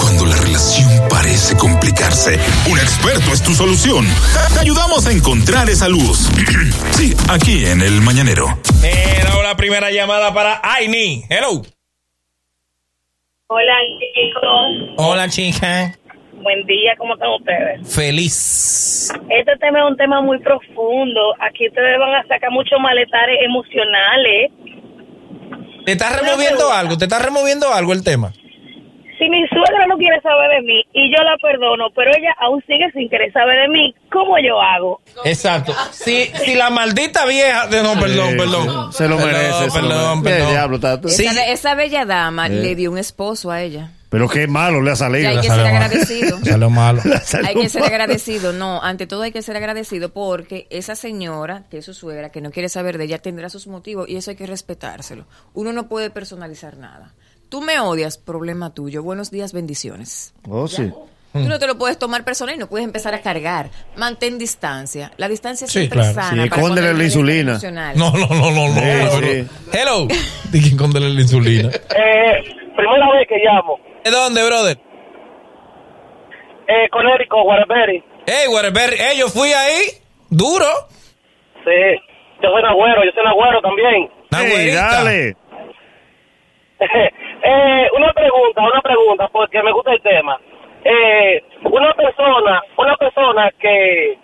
Cuando 0.00 0.26
la 0.26 0.36
relación 0.36 0.88
parece 1.08 1.56
complicarse, 1.56 2.38
un 2.70 2.78
experto 2.78 3.32
es 3.32 3.42
tu 3.42 3.54
solución. 3.54 4.06
Te 4.54 4.60
ayudamos 4.60 5.06
a 5.06 5.12
encontrar 5.12 5.68
esa 5.70 5.88
luz. 5.88 6.28
Sí, 6.96 7.14
aquí 7.28 7.66
en 7.66 7.82
el 7.82 8.00
Mañanero. 8.00 8.58
Hello, 8.82 9.42
la 9.42 9.54
primera 9.54 9.90
llamada 9.90 10.32
para 10.32 10.62
Aini. 10.64 11.24
Hello. 11.28 11.60
Hola 13.48 13.74
chicos, 14.14 14.94
Hola, 14.96 15.28
chica. 15.28 15.94
Buen 16.46 16.64
día, 16.64 16.94
¿cómo 16.96 17.14
están 17.14 17.30
ustedes? 17.40 17.92
Feliz. 17.92 19.12
Este 19.28 19.56
tema 19.58 19.80
es 19.80 19.90
un 19.90 19.96
tema 19.96 20.20
muy 20.20 20.38
profundo, 20.38 21.34
aquí 21.40 21.66
ustedes 21.66 21.98
van 21.98 22.14
a 22.14 22.22
sacar 22.28 22.50
muchos 22.52 22.78
maletares 22.80 23.38
emocionales. 23.44 24.52
¿Te 25.84 25.92
estás 25.92 26.20
removiendo 26.20 26.70
algo? 26.72 26.96
¿Te 26.96 27.04
estás 27.06 27.24
removiendo 27.24 27.72
algo 27.74 27.92
el 27.92 28.04
tema? 28.04 28.32
Si 29.18 29.28
mi 29.30 29.44
suegra 29.48 29.86
no 29.88 29.96
quiere 29.96 30.20
saber 30.20 30.50
de 30.56 30.62
mí 30.62 30.84
y 30.92 31.10
yo 31.10 31.20
la 31.24 31.36
perdono, 31.38 31.86
pero 31.96 32.10
ella 32.16 32.32
aún 32.38 32.62
sigue 32.66 32.90
sin 32.92 33.08
querer 33.08 33.32
saber 33.32 33.62
de 33.62 33.68
mí, 33.68 33.94
¿cómo 34.12 34.36
yo 34.38 34.60
hago? 34.60 35.00
Exacto. 35.24 35.72
Si, 35.90 36.26
si 36.26 36.54
la 36.54 36.70
maldita 36.70 37.24
vieja. 37.26 37.66
de- 37.66 37.82
No, 37.82 37.98
perdón, 37.98 38.30
Sí, 38.32 38.36
perdón. 38.36 38.92
Se 38.92 39.08
lo 39.08 39.16
Perdón, 39.16 39.32
merece. 39.32 39.70
Perdón, 39.72 40.22
perdón. 40.22 41.10
Esa, 41.10 41.46
esa 41.50 41.74
bella 41.74 42.04
dama 42.04 42.48
le 42.48 42.74
dio 42.76 42.92
un 42.92 42.98
esposo 42.98 43.50
a 43.50 43.62
ella. 43.62 43.90
Pero 44.08 44.28
qué 44.28 44.46
malo 44.46 44.80
le 44.82 44.92
ha 44.92 44.96
salido. 44.96 45.28
hay 45.30 45.36
que 45.36 45.48
ser 45.48 45.60
agradecido. 45.66 46.38
Salió 46.44 46.70
malo. 46.70 47.02
Hay 47.44 47.54
que 47.54 47.68
ser 47.68 47.82
agradecido, 47.82 48.52
no, 48.52 48.80
ante 48.82 49.06
todo 49.06 49.22
hay 49.22 49.32
que 49.32 49.42
ser 49.42 49.56
agradecido 49.56 50.12
porque 50.12 50.66
esa 50.70 50.94
señora, 50.94 51.64
que 51.70 51.78
es 51.78 51.84
su 51.84 51.94
suegra, 51.94 52.30
que 52.30 52.40
no 52.40 52.50
quiere 52.50 52.68
saber 52.68 52.98
de 52.98 53.04
ella, 53.04 53.18
tendrá 53.18 53.48
sus 53.48 53.66
motivos 53.66 54.08
y 54.08 54.16
eso 54.16 54.30
hay 54.30 54.36
que 54.36 54.46
respetárselo. 54.46 55.26
Uno 55.54 55.72
no 55.72 55.88
puede 55.88 56.10
personalizar 56.10 56.76
nada. 56.76 57.14
Tú 57.48 57.62
me 57.62 57.78
odias, 57.80 58.18
problema 58.18 58.74
tuyo. 58.74 59.02
Buenos 59.02 59.30
días, 59.30 59.52
bendiciones. 59.52 60.34
Oh, 60.48 60.66
sí. 60.68 60.92
Tú 61.32 61.48
no 61.48 61.58
te 61.58 61.66
lo 61.66 61.76
puedes 61.76 61.98
tomar 61.98 62.24
personal 62.24 62.54
y 62.54 62.58
no 62.58 62.66
puedes 62.66 62.86
empezar 62.86 63.12
a 63.14 63.20
cargar. 63.20 63.68
Mantén 63.96 64.38
distancia. 64.38 65.12
La 65.18 65.28
distancia 65.28 65.66
Sí, 65.66 65.80
siempre 65.80 65.98
claro. 65.98 66.10
es 66.10 66.14
sana. 66.14 66.42
Sí, 66.44 66.48
escóndele 66.48 66.94
la 66.94 67.04
insulina. 67.04 67.58
No, 67.94 68.10
no, 68.10 68.26
no, 68.26 68.50
no, 68.50 68.68
no. 68.68 68.80
Sí, 69.20 69.20
sí. 69.20 69.46
Hello. 69.72 70.08
Dije 70.50 70.68
escóndele 70.70 71.10
la 71.10 71.20
insulina. 71.20 71.68
Eh, 71.68 72.42
primera 72.74 73.10
vez 73.12 73.28
que 73.28 73.36
llamo. 73.44 73.78
¿De 74.06 74.12
dónde, 74.12 74.46
brother? 74.46 74.78
Eh, 76.68 76.88
Conérico, 76.90 77.42
Guaraberry. 77.42 78.04
Hey, 78.24 78.46
Waterbury. 78.46 78.96
Hey, 78.96 79.18
yo 79.18 79.26
fui 79.26 79.52
ahí. 79.52 79.98
Duro. 80.30 80.70
Sí. 81.64 82.00
Yo 82.40 82.50
soy 82.50 82.62
Nagüero, 82.62 83.02
yo 83.02 83.10
soy 83.10 83.24
Nagüero 83.24 83.60
también. 83.60 84.08
Dale. 84.30 85.34
eh, 87.42 87.90
una 87.96 88.12
pregunta, 88.12 88.62
una 88.62 88.80
pregunta, 88.80 89.28
porque 89.32 89.60
me 89.60 89.72
gusta 89.72 89.92
el 89.94 90.02
tema. 90.02 90.38
Eh, 90.84 91.42
una 91.64 91.92
persona, 91.94 92.62
una 92.76 92.96
persona 92.96 93.50
que 93.58 94.18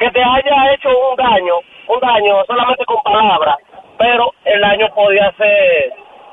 que 0.00 0.10
te 0.10 0.20
haya 0.20 0.74
hecho 0.74 0.88
un 0.88 1.14
daño, 1.14 1.54
un 1.86 2.00
daño 2.00 2.44
solamente 2.48 2.84
con 2.86 3.00
palabras, 3.04 3.58
pero 3.96 4.32
el 4.44 4.60
daño 4.60 4.92
podía 4.92 5.32
ser 5.38 5.92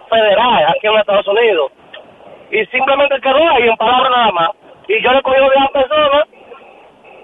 federal 0.10 0.65
aquí 0.70 0.88
en 0.88 0.94
los 0.94 1.01
Estados 1.01 1.27
Unidos. 1.27 1.72
Y 2.51 2.65
simplemente 2.68 3.15
quedó 3.22 3.38
ahí 3.38 3.68
en 3.68 3.77
palabras 3.77 4.12
nada 4.12 4.32
más. 4.32 4.50
Y 4.88 5.03
yo 5.03 5.12
le 5.12 5.20
he 5.20 5.22
cogido 5.22 5.50
de 5.50 5.60
la 5.60 5.68
persona 5.68 6.25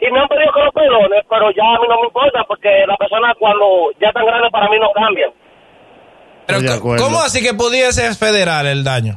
y 0.02 0.12
me 0.12 0.20
han 0.20 0.28
pedido 0.28 0.52
que 0.54 0.64
lo 0.64 0.72
perdone, 0.72 1.18
pero 1.30 1.52
ya 1.52 1.64
a 1.64 1.80
mí 1.80 1.88
no 1.90 2.00
me 2.02 2.08
importa 2.08 2.44
porque 2.48 2.70
la 2.86 2.96
persona 2.98 3.34
cuando 3.40 3.92
ya 4.00 4.12
tan 4.12 4.26
grande 4.26 4.50
para 4.52 4.70
mí 4.70 4.78
no 4.80 4.92
cambian. 4.92 5.32
Pero. 6.46 6.80
¿Cómo 6.80 7.20
así 7.22 7.42
que 7.42 7.54
podía 7.54 7.92
ser 7.92 8.14
federal 8.14 8.68
el 8.68 8.84
daño? 8.84 9.16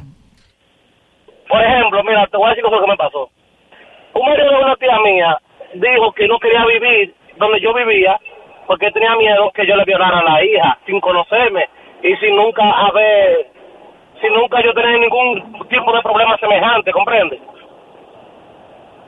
Por 1.47 1.63
ejemplo, 1.63 2.03
mira, 2.03 2.25
te 2.27 2.37
voy 2.37 2.47
a 2.47 2.49
decir 2.49 2.63
lo 2.63 2.81
que 2.81 2.87
me 2.87 2.97
pasó. 2.97 3.29
Un 4.13 4.25
marido 4.25 4.49
de 4.49 4.63
una 4.63 4.75
tía 4.75 4.99
mía 5.03 5.37
dijo 5.73 6.11
que 6.13 6.27
no 6.27 6.39
quería 6.39 6.65
vivir 6.65 7.13
donde 7.37 7.59
yo 7.59 7.73
vivía 7.73 8.19
porque 8.67 8.91
tenía 8.91 9.15
miedo 9.15 9.51
que 9.51 9.65
yo 9.65 9.75
le 9.75 9.83
violara 9.83 10.19
a 10.19 10.23
la 10.23 10.43
hija 10.43 10.77
sin 10.85 10.99
conocerme 10.99 11.67
y 12.03 12.15
sin 12.17 12.35
nunca 12.35 12.63
haber, 12.69 13.49
sin 14.21 14.33
nunca 14.33 14.61
yo 14.63 14.73
tener 14.73 14.99
ningún 14.99 15.67
tipo 15.69 15.91
de 15.93 16.01
problema 16.01 16.37
semejante, 16.37 16.91
¿comprende? 16.91 17.39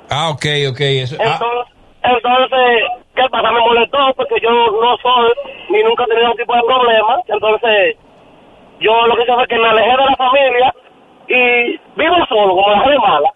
Ah, 0.10 0.30
ok, 0.30 0.46
ok. 0.72 0.80
Eso, 0.82 1.16
ah, 1.20 1.34
Entonces, 1.34 1.74
entonces, 2.04 2.84
¿qué 3.16 3.24
pasa? 3.30 3.52
Me 3.52 3.60
molestó 3.60 3.98
porque 4.16 4.36
yo 4.42 4.50
no 4.50 4.98
soy 4.98 5.32
ni 5.70 5.84
nunca 5.84 6.04
he 6.04 6.08
tenido 6.08 6.28
ningún 6.28 6.38
tipo 6.38 6.56
de 6.56 6.64
problema. 6.64 7.18
Entonces, 7.28 7.96
yo 8.80 9.08
lo 9.08 9.16
que 9.16 9.24
hice 9.24 9.34
fue 9.34 9.48
que 9.48 9.58
me 9.58 9.68
alejé 9.68 9.90
de 9.90 10.06
la 10.06 10.16
familia 10.16 10.74
y 11.28 11.80
vivo 11.96 12.26
solo, 12.28 12.56
como 12.56 12.70
la 12.72 12.80
gente 12.82 13.00
mala. 13.00 13.30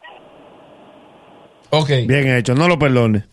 ok. 1.69 1.89
Bien 2.07 2.35
hecho, 2.35 2.53
no 2.55 2.67
lo 2.67 2.77
perdones. 2.77 3.23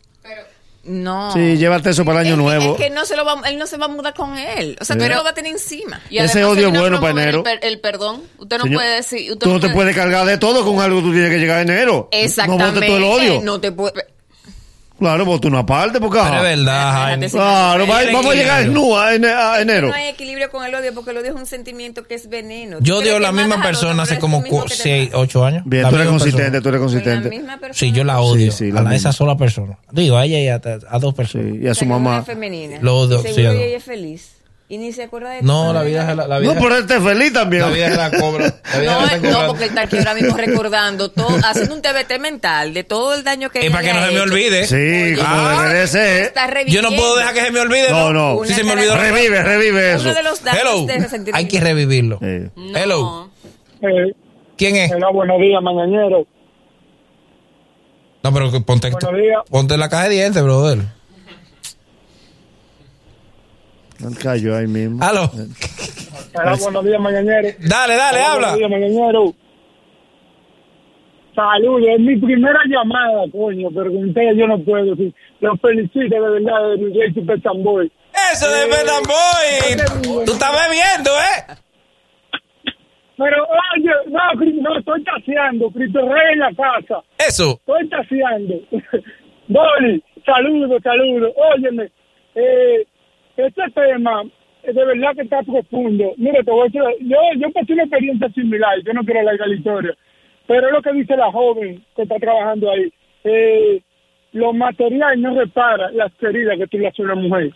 No. 0.85 1.33
Sí, 1.33 1.57
llévate 1.59 1.91
eso 1.91 2.05
para 2.05 2.21
el 2.23 2.27
año 2.27 2.35
Es 2.35 2.39
que- 2.39 2.43
nuevo. 2.59 2.75
Es 2.77 2.81
que 2.83 2.91
no 2.91 3.05
se 3.07 3.17
lo 3.17 3.25
va, 3.25 3.41
él 3.49 3.57
no 3.59 3.67
se 3.69 3.77
va 3.77 3.85
a 3.85 3.89
mudar 3.89 4.15
con 4.15 4.37
él. 4.37 4.77
O 4.81 4.85
sea, 4.85 4.97
tú 4.97 5.03
Sí. 5.05 5.09
no 5.09 5.15
lo 5.17 5.23
va 5.25 5.31
a 5.31 5.35
tener 5.35 5.53
encima. 5.53 6.01
Y 6.11 6.19
Ese 6.19 6.41
además 6.41 6.57
odio 6.57 6.69
una 6.71 6.81
bueno 6.81 7.01
para 7.01 7.13
enero. 7.23 7.39
El, 7.39 7.45
per- 7.45 7.61
el 7.63 7.81
perdón. 7.81 8.23
Usted 8.39 8.59
no 8.59 8.65
Señor, 8.65 8.79
puede 8.79 8.97
decir. 8.97 9.33
Usted 9.33 9.47
Tú 9.47 9.53
no 9.53 9.61
te 9.61 9.69
puedes 9.71 9.95
cargar 9.95 10.27
de 10.27 10.39
todo 10.39 10.65
con 10.65 10.81
algo 10.81 10.99
que 10.99 11.05
tú 11.07 11.13
tienes 11.13 11.31
que 11.31 11.39
llegar 11.39 11.59
a 11.59 11.63
enero. 11.63 12.09
Exactamente. 12.11 12.81
No 12.81 12.87
todo 12.87 12.97
el 12.97 13.05
odio. 13.05 13.41
No 13.43 13.61
te 13.61 13.71
puede. 13.71 13.93
Claro, 14.99 15.25
vos 15.25 15.41
tú 15.41 15.49
una 15.49 15.67
parte, 15.67 15.99
porque. 16.01 16.19
Pero 16.23 16.37
es 16.37 16.43
verdad, 16.43 16.93
Jaime. 16.93 17.29
Claro, 17.31 17.87
va- 17.89 18.03
vamos 18.13 18.27
a 18.27 18.35
llegar 18.35 18.63
desnuda 18.65 19.07
a, 19.09 19.15
ene- 19.15 19.33
a 19.33 19.61
enero. 19.61 19.89
No 19.89 19.95
hay 19.95 20.09
equilibrio 20.09 20.51
con 20.51 20.65
el 20.65 20.75
odio 20.75 20.95
porque 20.95 21.11
el 21.11 21.17
odio 21.19 21.31
es 21.31 21.35
un 21.37 21.47
sentimiento 21.47 22.05
que 22.07 22.15
es 22.15 22.29
veneno. 22.29 22.77
Yo 22.81 22.99
odio 22.99 23.17
a 23.17 23.21
la 23.21 23.33
misma 23.33 23.57
matas 23.57 23.65
al 23.67 23.75
otro, 23.75 23.81
persona 23.89 24.03
hace 24.05 24.15
es 24.15 24.21
como 24.21 24.39
tú 24.39 24.43
mismo 24.45 24.59
cu- 24.61 24.65
que 24.65 24.71
te 24.71 24.83
seis, 24.83 25.05
matas. 25.09 25.21
ocho 25.21 25.45
años. 25.45 25.63
Bien, 25.65 25.83
La 25.83 25.89
tú 25.89 25.95
eres 25.97 26.07
misma 26.07 26.19
consistente, 26.19 26.51
persona. 26.51 26.63
tú 26.63 26.69
eres 26.69 26.79
Con 26.79 26.87
la 26.87 26.93
consistente. 26.95 27.29
misma 27.31 27.59
persona. 27.59 27.75
Sí, 27.75 27.93
yo 27.93 28.05
la 28.05 28.21
odio. 28.21 28.53
Sí, 28.53 28.59
sí, 28.59 28.71
a 28.71 28.75
la 28.75 28.81
esa 28.83 28.91
misma. 28.91 29.13
sola 29.13 29.37
persona. 29.37 29.79
Digo, 29.91 30.17
a 30.17 30.25
ella 30.25 30.39
y 30.39 30.49
a, 30.49 30.55
a 30.89 30.99
dos 30.99 31.15
personas. 31.15 31.47
Sí, 31.53 31.59
y 31.63 31.67
a 31.67 31.75
su 31.75 31.81
Tengo 31.81 31.95
mamá. 31.99 32.17
una 32.19 32.23
femenina. 32.25 32.79
Lo 32.81 32.99
odio, 32.99 33.19
Seguro 33.23 33.35
sí, 33.35 33.47
a 33.47 33.53
dos. 33.53 33.63
ella 33.63 33.77
es 33.79 33.85
feliz. 33.85 34.33
Y 34.73 34.79
ni 34.79 34.91
se 34.91 35.03
acuerda 35.03 35.29
de 35.33 35.43
No, 35.43 35.71
la 35.75 35.83
vida 35.83 36.11
es 36.11 36.17
la, 36.17 36.27
la 36.27 36.39
vida. 36.39 36.55
No, 36.55 36.59
pero 36.59 36.77
él 36.77 36.81
está 36.85 36.99
feliz 36.99 37.31
también. 37.31 37.61
la 37.61 37.69
vida 37.69 37.89
es 37.89 37.95
la 37.99 38.11
cobra. 38.11 38.55
La 38.73 38.81
vida 38.81 39.01
No, 39.01 39.07
es 39.07 39.23
no, 39.23 39.47
porque 39.49 39.65
él 39.65 39.69
está 39.69 39.83
aquí 39.83 39.99
ahora 39.99 40.15
mismo 40.15 40.35
recordando 40.35 41.11
todo, 41.11 41.29
haciendo 41.45 41.75
un 41.75 41.83
TBT 41.83 42.19
mental 42.19 42.73
de 42.73 42.83
todo 42.83 43.13
el 43.13 43.23
daño 43.23 43.51
que 43.51 43.67
Y 43.67 43.69
para 43.69 43.83
que 43.83 43.93
no 43.93 44.03
se 44.07 44.13
me 44.13 44.21
olvide. 44.21 44.67
Sí, 44.67 45.15
como 45.17 45.29
Ah, 45.29 45.65
debe 45.67 45.81
de 45.81 45.87
ser. 45.89 46.23
Está 46.25 46.49
Yo 46.65 46.81
no 46.81 46.89
puedo 46.89 47.17
dejar 47.17 47.35
que 47.35 47.41
se 47.43 47.51
me 47.51 47.61
olvide. 47.61 47.91
No, 47.91 48.15
no. 48.15 48.41
Si 48.47 48.55
se 48.55 48.65
me 48.65 48.73
olvidó. 48.73 48.97
Revive, 48.97 49.43
revive 49.43 49.93
eso. 49.93 50.05
Uno 50.05 50.15
de 50.15 50.23
los 50.23 50.43
daños 50.43 50.63
Hello. 50.63 50.87
de 50.87 51.31
Hay 51.35 51.49
que 51.49 51.61
revivirlo. 51.61 52.19
Eh, 52.23 52.49
No. 52.57 52.79
Hello. 52.79 53.31
Eh, 53.83 54.15
¿Quién 54.57 54.77
es? 54.77 54.91
hola, 54.91 55.11
buenos 55.13 55.39
días, 55.39 55.61
mañanero. 55.63 56.27
No, 58.23 58.33
pero 58.33 58.51
ponte, 58.65 58.89
Buenos 58.91 59.21
días. 59.21 59.43
ponte 59.51 59.77
la 59.77 59.91
caja 59.91 60.05
de 60.05 60.15
dientes, 60.15 60.43
brother. 60.43 60.79
Él 64.09 64.19
cayó 64.19 64.57
ahí 64.57 64.67
mismo. 64.67 65.03
Aló. 65.03 65.31
Hola, 66.35 66.57
buenos 66.61 66.85
días, 66.85 67.01
mañanero. 67.01 67.49
Dale, 67.61 67.95
dale, 67.97 68.19
Hola, 68.19 68.33
habla. 68.33 68.49
Buenos 68.53 68.59
días, 68.59 68.71
mañanero. 68.71 69.35
Saludos, 71.35 71.89
es 71.89 72.01
mi 72.01 72.17
primera 72.17 72.61
llamada, 72.69 73.25
coño, 73.33 73.69
pero 73.75 73.91
con 73.91 74.09
ustedes 74.09 74.37
yo 74.37 74.47
no 74.47 74.59
puedo. 74.63 74.95
Sí. 74.97 75.15
Los 75.41 75.59
felicito 75.61 76.15
de 76.15 76.21
verdad 76.21 76.71
de 76.71 76.79
New 76.79 76.93
Jersey 76.93 77.25
Pet 77.25 77.47
and 77.47 77.65
Boy. 77.65 77.91
Eso 78.33 78.47
de 78.51 78.67
Metan 78.67 79.03
Boy. 79.05 80.25
Tú 80.27 80.33
estás 80.33 80.53
bebiendo, 80.53 81.11
¿eh? 81.11 81.57
Pero, 83.17 83.45
oye, 83.45 83.91
no, 84.09 84.35
no, 84.35 84.79
estoy 84.79 85.05
taseando, 85.05 85.71
Cristo 85.71 86.01
Rey 86.01 86.33
en 86.33 86.39
la 86.41 86.53
casa. 86.55 87.03
Eso. 87.19 87.61
Estoy 87.61 87.89
taseando. 87.89 88.55
Boli, 89.49 90.03
saludos, 90.27 90.83
saludos. 90.83 91.33
Óyeme, 91.55 91.91
eh, 92.35 92.87
este 93.47 93.63
tema 93.75 94.25
de 94.63 94.85
verdad 94.85 95.15
que 95.17 95.23
está 95.23 95.43
profundo. 95.43 96.13
Mire, 96.17 96.45
te 96.45 96.51
voy 96.51 96.63
a 96.63 96.65
decir, 96.65 96.83
yo, 97.01 97.19
yo 97.37 97.51
pasé 97.53 97.73
una 97.73 97.83
experiencia 97.83 98.29
similar, 98.31 98.83
yo 98.85 98.93
no 98.93 99.05
quiero 99.05 99.21
alargar 99.21 99.49
la 99.49 99.57
historia, 99.57 99.95
pero 100.47 100.67
es 100.67 100.73
lo 100.73 100.83
que 100.83 100.93
dice 100.93 101.17
la 101.17 101.31
joven 101.33 101.85
que 101.97 102.03
está 102.03 102.17
trabajando 102.17 102.71
ahí. 102.71 102.93
Eh, 103.25 103.83
lo 104.33 104.53
material 104.53 105.21
no 105.21 105.35
repara 105.35 105.91
las 105.93 106.13
heridas 106.23 106.59
que 106.59 106.67
tú 106.69 106.79
le 106.79 106.89
haces 106.89 107.01
a 107.01 107.03
una 107.03 107.15
mujer. 107.17 107.51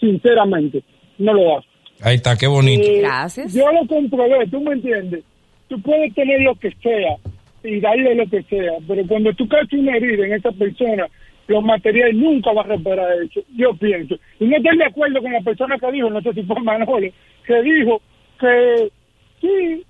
Sinceramente, 0.00 0.82
no 1.18 1.32
lo 1.32 1.58
hace. 1.58 1.68
Ahí 2.02 2.16
está, 2.16 2.36
qué 2.36 2.46
bonito. 2.46 2.86
Eh, 2.86 3.00
Gracias. 3.00 3.54
Yo 3.54 3.70
lo 3.72 3.86
comprobé, 3.86 4.46
tú 4.48 4.60
me 4.60 4.74
entiendes. 4.74 5.24
Tú 5.68 5.80
puedes 5.80 6.14
tener 6.14 6.40
lo 6.42 6.54
que 6.54 6.70
sea 6.82 7.16
y 7.64 7.80
darle 7.80 8.14
lo 8.14 8.26
que 8.26 8.42
sea, 8.44 8.72
pero 8.86 9.06
cuando 9.06 9.32
tú 9.34 9.48
caes 9.48 9.70
una 9.72 9.96
herida 9.96 10.26
en 10.26 10.34
esa 10.34 10.52
persona, 10.52 11.06
los 11.48 11.64
materiales 11.64 12.14
nunca 12.14 12.52
va 12.52 12.62
a 12.62 12.66
reparar 12.66 13.22
eso. 13.22 13.40
Yo 13.56 13.74
pienso. 13.74 14.16
Y 14.38 14.46
no 14.46 14.56
estoy 14.56 14.76
de 14.76 14.84
acuerdo 14.84 15.20
con 15.20 15.32
la 15.32 15.40
persona 15.40 15.78
que 15.78 15.92
dijo, 15.92 16.10
no 16.10 16.20
sé 16.20 16.32
si 16.34 16.42
fue 16.42 16.60
Manolo, 16.60 17.10
que 17.46 17.62
dijo 17.62 18.00
que 18.38 18.92
sí, 19.40 19.84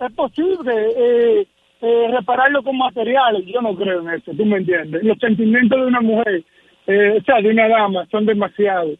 es 0.00 0.12
posible 0.12 0.72
eh, 0.96 1.46
eh, 1.80 2.08
repararlo 2.12 2.62
con 2.62 2.76
materiales. 2.76 3.44
Yo 3.46 3.60
no 3.62 3.74
creo 3.74 4.00
en 4.02 4.10
eso, 4.10 4.32
tú 4.36 4.44
me 4.44 4.58
entiendes. 4.58 5.02
Los 5.02 5.18
sentimientos 5.18 5.80
de 5.80 5.86
una 5.86 6.00
mujer, 6.02 6.42
eh, 6.86 7.18
o 7.18 7.24
sea, 7.24 7.40
de 7.40 7.50
una 7.50 7.68
dama, 7.68 8.06
son 8.10 8.26
demasiados. 8.26 8.98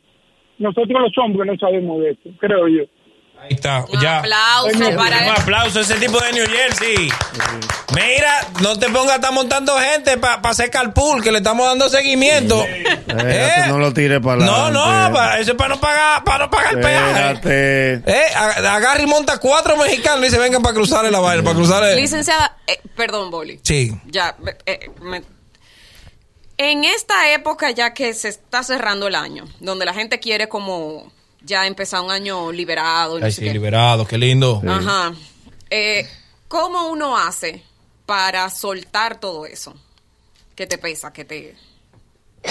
Nosotros 0.58 1.00
los 1.00 1.18
hombres 1.18 1.46
no 1.46 1.58
sabemos 1.58 2.00
de 2.00 2.10
eso, 2.10 2.30
creo 2.38 2.66
yo. 2.68 2.84
Ahí 3.40 3.54
está. 3.54 3.84
Un 3.88 4.00
Ya. 4.00 4.18
aplauso 4.18 4.78
para 4.96 5.18
Un 5.22 5.28
aplauso 5.30 5.78
a 5.78 5.82
ese 5.82 5.94
tipo 5.94 6.18
de 6.20 6.32
New 6.32 6.46
Jersey. 6.48 7.08
Mira, 7.94 8.46
no 8.60 8.78
te 8.78 8.88
pongas 8.90 9.12
a 9.12 9.14
estar 9.16 9.32
montando 9.32 9.78
gente 9.78 10.18
para 10.18 10.36
hacer 10.50 10.70
carpool, 10.70 11.22
que 11.22 11.32
le 11.32 11.38
estamos 11.38 11.66
dando 11.66 11.88
seguimiento. 11.88 12.62
Eh, 12.64 12.84
¿Eh? 13.08 13.64
No 13.68 13.78
lo 13.78 13.92
tires 13.94 14.20
para 14.20 14.44
No, 14.44 14.70
no, 14.70 15.12
pa- 15.12 15.38
eso 15.38 15.52
es 15.52 15.56
para 15.56 15.74
no 15.74 15.80
pagar, 15.80 16.22
para 16.24 16.44
no 16.44 16.50
pagar 16.50 16.74
el 16.74 16.80
peaje. 17.40 18.02
Eh, 18.06 18.34
agarra 18.34 19.00
y 19.02 19.06
monta 19.06 19.38
cuatro 19.38 19.76
mexicanos 19.76 20.26
y 20.26 20.30
se 20.30 20.38
vengan 20.38 20.60
para 20.62 20.74
cruzarle 20.74 21.10
la 21.10 21.20
vaina, 21.20 21.42
para 21.42 21.56
cruzarle. 21.56 21.96
Licenciada, 21.96 22.56
eh, 22.66 22.80
perdón, 22.96 23.30
Boli. 23.30 23.60
Sí. 23.62 23.92
Ya, 24.06 24.36
eh, 24.66 24.90
me- 25.00 25.22
en 26.58 26.84
esta 26.84 27.30
época 27.32 27.70
ya 27.70 27.94
que 27.94 28.12
se 28.14 28.28
está 28.28 28.62
cerrando 28.62 29.06
el 29.06 29.14
año, 29.14 29.44
donde 29.60 29.84
la 29.86 29.94
gente 29.94 30.18
quiere 30.20 30.48
como 30.48 31.10
ya 31.42 31.66
empezar 31.66 32.00
un 32.02 32.10
año 32.10 32.50
liberado. 32.52 33.18
y 33.18 33.20
no 33.20 33.26
Ay, 33.26 33.32
sé 33.32 33.40
sí, 33.40 33.46
qué. 33.46 33.52
liberado, 33.52 34.06
qué 34.06 34.18
lindo. 34.18 34.62
Ajá. 34.66 35.12
Eh, 35.70 36.06
¿Cómo 36.48 36.88
uno 36.88 37.16
hace 37.16 37.62
para 38.06 38.48
soltar 38.50 39.20
todo 39.20 39.46
eso? 39.46 39.74
Que 40.54 40.66
te 40.66 40.78
pesa, 40.78 41.12
que 41.12 41.24
te... 41.24 41.56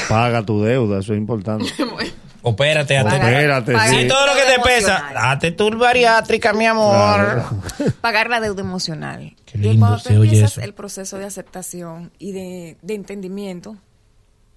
Paga 0.07 0.43
tu 0.45 0.61
deuda, 0.61 0.99
eso 0.99 1.13
es 1.13 1.17
importante. 1.19 1.65
Opérate, 2.43 2.97
hazte- 2.97 3.15
Espérate, 3.15 3.73
Pagar 3.73 3.89
sí. 3.89 4.01
Sí, 4.03 4.07
todo 4.07 4.27
lo 4.27 4.33
que 4.35 4.43
te 4.55 4.59
pesa, 4.61 5.09
date 5.13 5.51
tu 5.51 5.75
bariátrica, 5.77 6.53
mi 6.53 6.65
amor. 6.65 6.93
Claro. 6.95 7.93
pagar 8.01 8.29
la 8.29 8.39
deuda 8.39 8.61
emocional. 8.61 9.35
Qué 9.45 9.57
Y 9.57 9.61
lindo 9.61 9.85
cuando 9.87 10.03
tú 10.03 10.09
empiezas 10.13 10.51
eso. 10.53 10.61
el 10.61 10.73
proceso 10.73 11.17
de 11.17 11.25
aceptación 11.25 12.11
y 12.19 12.31
de, 12.33 12.77
de 12.81 12.93
entendimiento. 12.93 13.75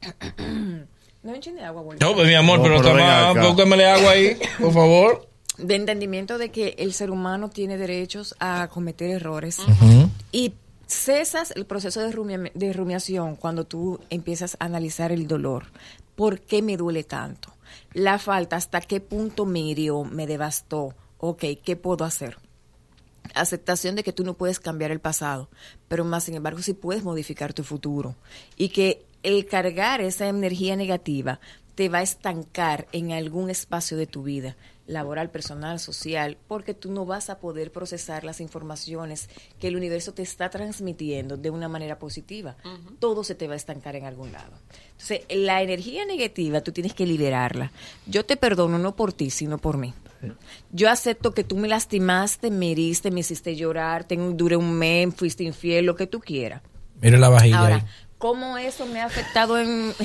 no 1.22 1.35
entiende 1.35 1.62
agua, 1.62 1.83
boludo. 1.83 2.06
No, 2.09 2.14
pues 2.14 2.26
mi 2.28 2.35
amor, 2.35 2.59
No, 2.59 2.64
pero, 2.64 2.76
pero 2.78 2.88
toma, 2.90 3.35
póngamele 3.42 3.87
agua 3.90 4.11
ahí, 4.12 4.38
por 4.61 4.72
favor. 4.72 5.28
De 5.59 5.74
entendimiento 5.74 6.38
de 6.38 6.50
que 6.50 6.74
el 6.78 6.92
ser 6.94 7.11
humano 7.11 7.50
tiene 7.50 7.76
derechos 7.76 8.35
a 8.40 8.68
cometer 8.72 9.11
errores. 9.11 9.59
Y 10.33 10.54
cesas 10.87 11.52
el 11.54 11.66
proceso 11.66 12.00
de, 12.00 12.11
rumia- 12.12 12.50
de 12.54 12.72
rumiación 12.72 13.37
cuando 13.37 13.64
tú 13.64 14.00
empiezas 14.11 14.56
a 14.59 14.64
analizar 14.64 15.12
el 15.12 15.26
dolor. 15.28 15.66
¿Por 16.16 16.40
qué 16.40 16.62
me 16.62 16.76
duele 16.76 17.04
tanto? 17.04 17.52
La 17.92 18.18
falta, 18.18 18.56
¿hasta 18.56 18.80
qué 18.80 19.00
punto 19.00 19.44
me 19.46 19.61
hirió, 19.61 20.04
me 20.04 20.26
devastó? 20.26 20.94
Ok, 21.18 21.44
¿qué 21.62 21.76
puedo 21.76 22.04
hacer? 22.04 22.38
aceptación 23.35 23.94
de 23.94 24.02
que 24.02 24.12
tú 24.12 24.24
no 24.24 24.35
puedes 24.35 24.59
cambiar 24.59 24.90
el 24.90 24.98
pasado, 24.98 25.48
pero 25.87 26.04
más 26.04 26.24
sin 26.24 26.35
embargo 26.35 26.62
sí 26.62 26.72
puedes 26.74 27.04
modificar 27.04 27.52
tu 27.52 27.62
futuro 27.62 28.16
y 28.56 28.70
que 28.70 29.04
el 29.22 29.46
cargar 29.46 30.00
esa 30.00 30.28
energía 30.28 30.76
negativa 30.76 31.40
te 31.74 31.88
va 31.88 31.98
a 31.98 32.02
estancar 32.02 32.87
en 32.92 33.12
algún 33.12 33.48
espacio 33.48 33.96
de 33.96 34.06
tu 34.06 34.22
vida, 34.22 34.56
laboral, 34.87 35.30
personal, 35.30 35.78
social, 35.78 36.37
porque 36.48 36.74
tú 36.74 36.92
no 36.92 37.06
vas 37.06 37.30
a 37.30 37.38
poder 37.38 37.72
procesar 37.72 38.24
las 38.24 38.40
informaciones 38.40 39.30
que 39.59 39.68
el 39.68 39.76
universo 39.76 40.12
te 40.12 40.22
está 40.22 40.50
transmitiendo 40.50 41.37
de 41.37 41.48
una 41.48 41.68
manera 41.68 41.98
positiva. 41.98 42.56
Todo 42.98 43.24
se 43.24 43.35
te 43.35 43.46
va 43.46 43.54
a 43.54 43.56
estancar 43.56 43.96
en 43.96 44.04
algún 44.04 44.33
lado. 44.33 44.52
Entonces, 44.92 45.22
la 45.30 45.62
energía 45.62 46.04
negativa 46.04 46.61
tú 46.61 46.72
tienes 46.72 46.92
que 46.92 47.06
liberarla. 47.06 47.72
Yo 48.06 48.26
te 48.26 48.37
perdono 48.37 48.78
no 48.78 48.94
por 48.94 49.12
ti, 49.12 49.30
sino 49.30 49.56
por 49.59 49.78
mí. 49.78 49.94
Yo 50.72 50.90
acepto 50.90 51.33
que 51.33 51.44
tú 51.44 51.56
me 51.56 51.68
lastimaste, 51.68 52.50
me 52.50 52.72
heriste, 52.72 53.11
me 53.11 53.20
hiciste 53.20 53.56
llorar, 53.56 54.04
tengo, 54.04 54.30
duré 54.33 54.56
un 54.56 54.74
mes, 54.74 55.14
fuiste 55.14 55.44
infiel, 55.44 55.87
lo 55.87 55.96
que 55.96 56.06
tú 56.06 56.20
quieras. 56.20 56.62
Mire 57.00 57.16
la 57.16 57.30
vajilla 57.30 57.59
Ahora, 57.59 57.76
ahí. 57.76 57.83
¿Cómo 58.20 58.56
eso 58.59 58.87
me 58.87 59.00
ha 59.00 59.06
afectado 59.06 59.59
en... 59.59 59.92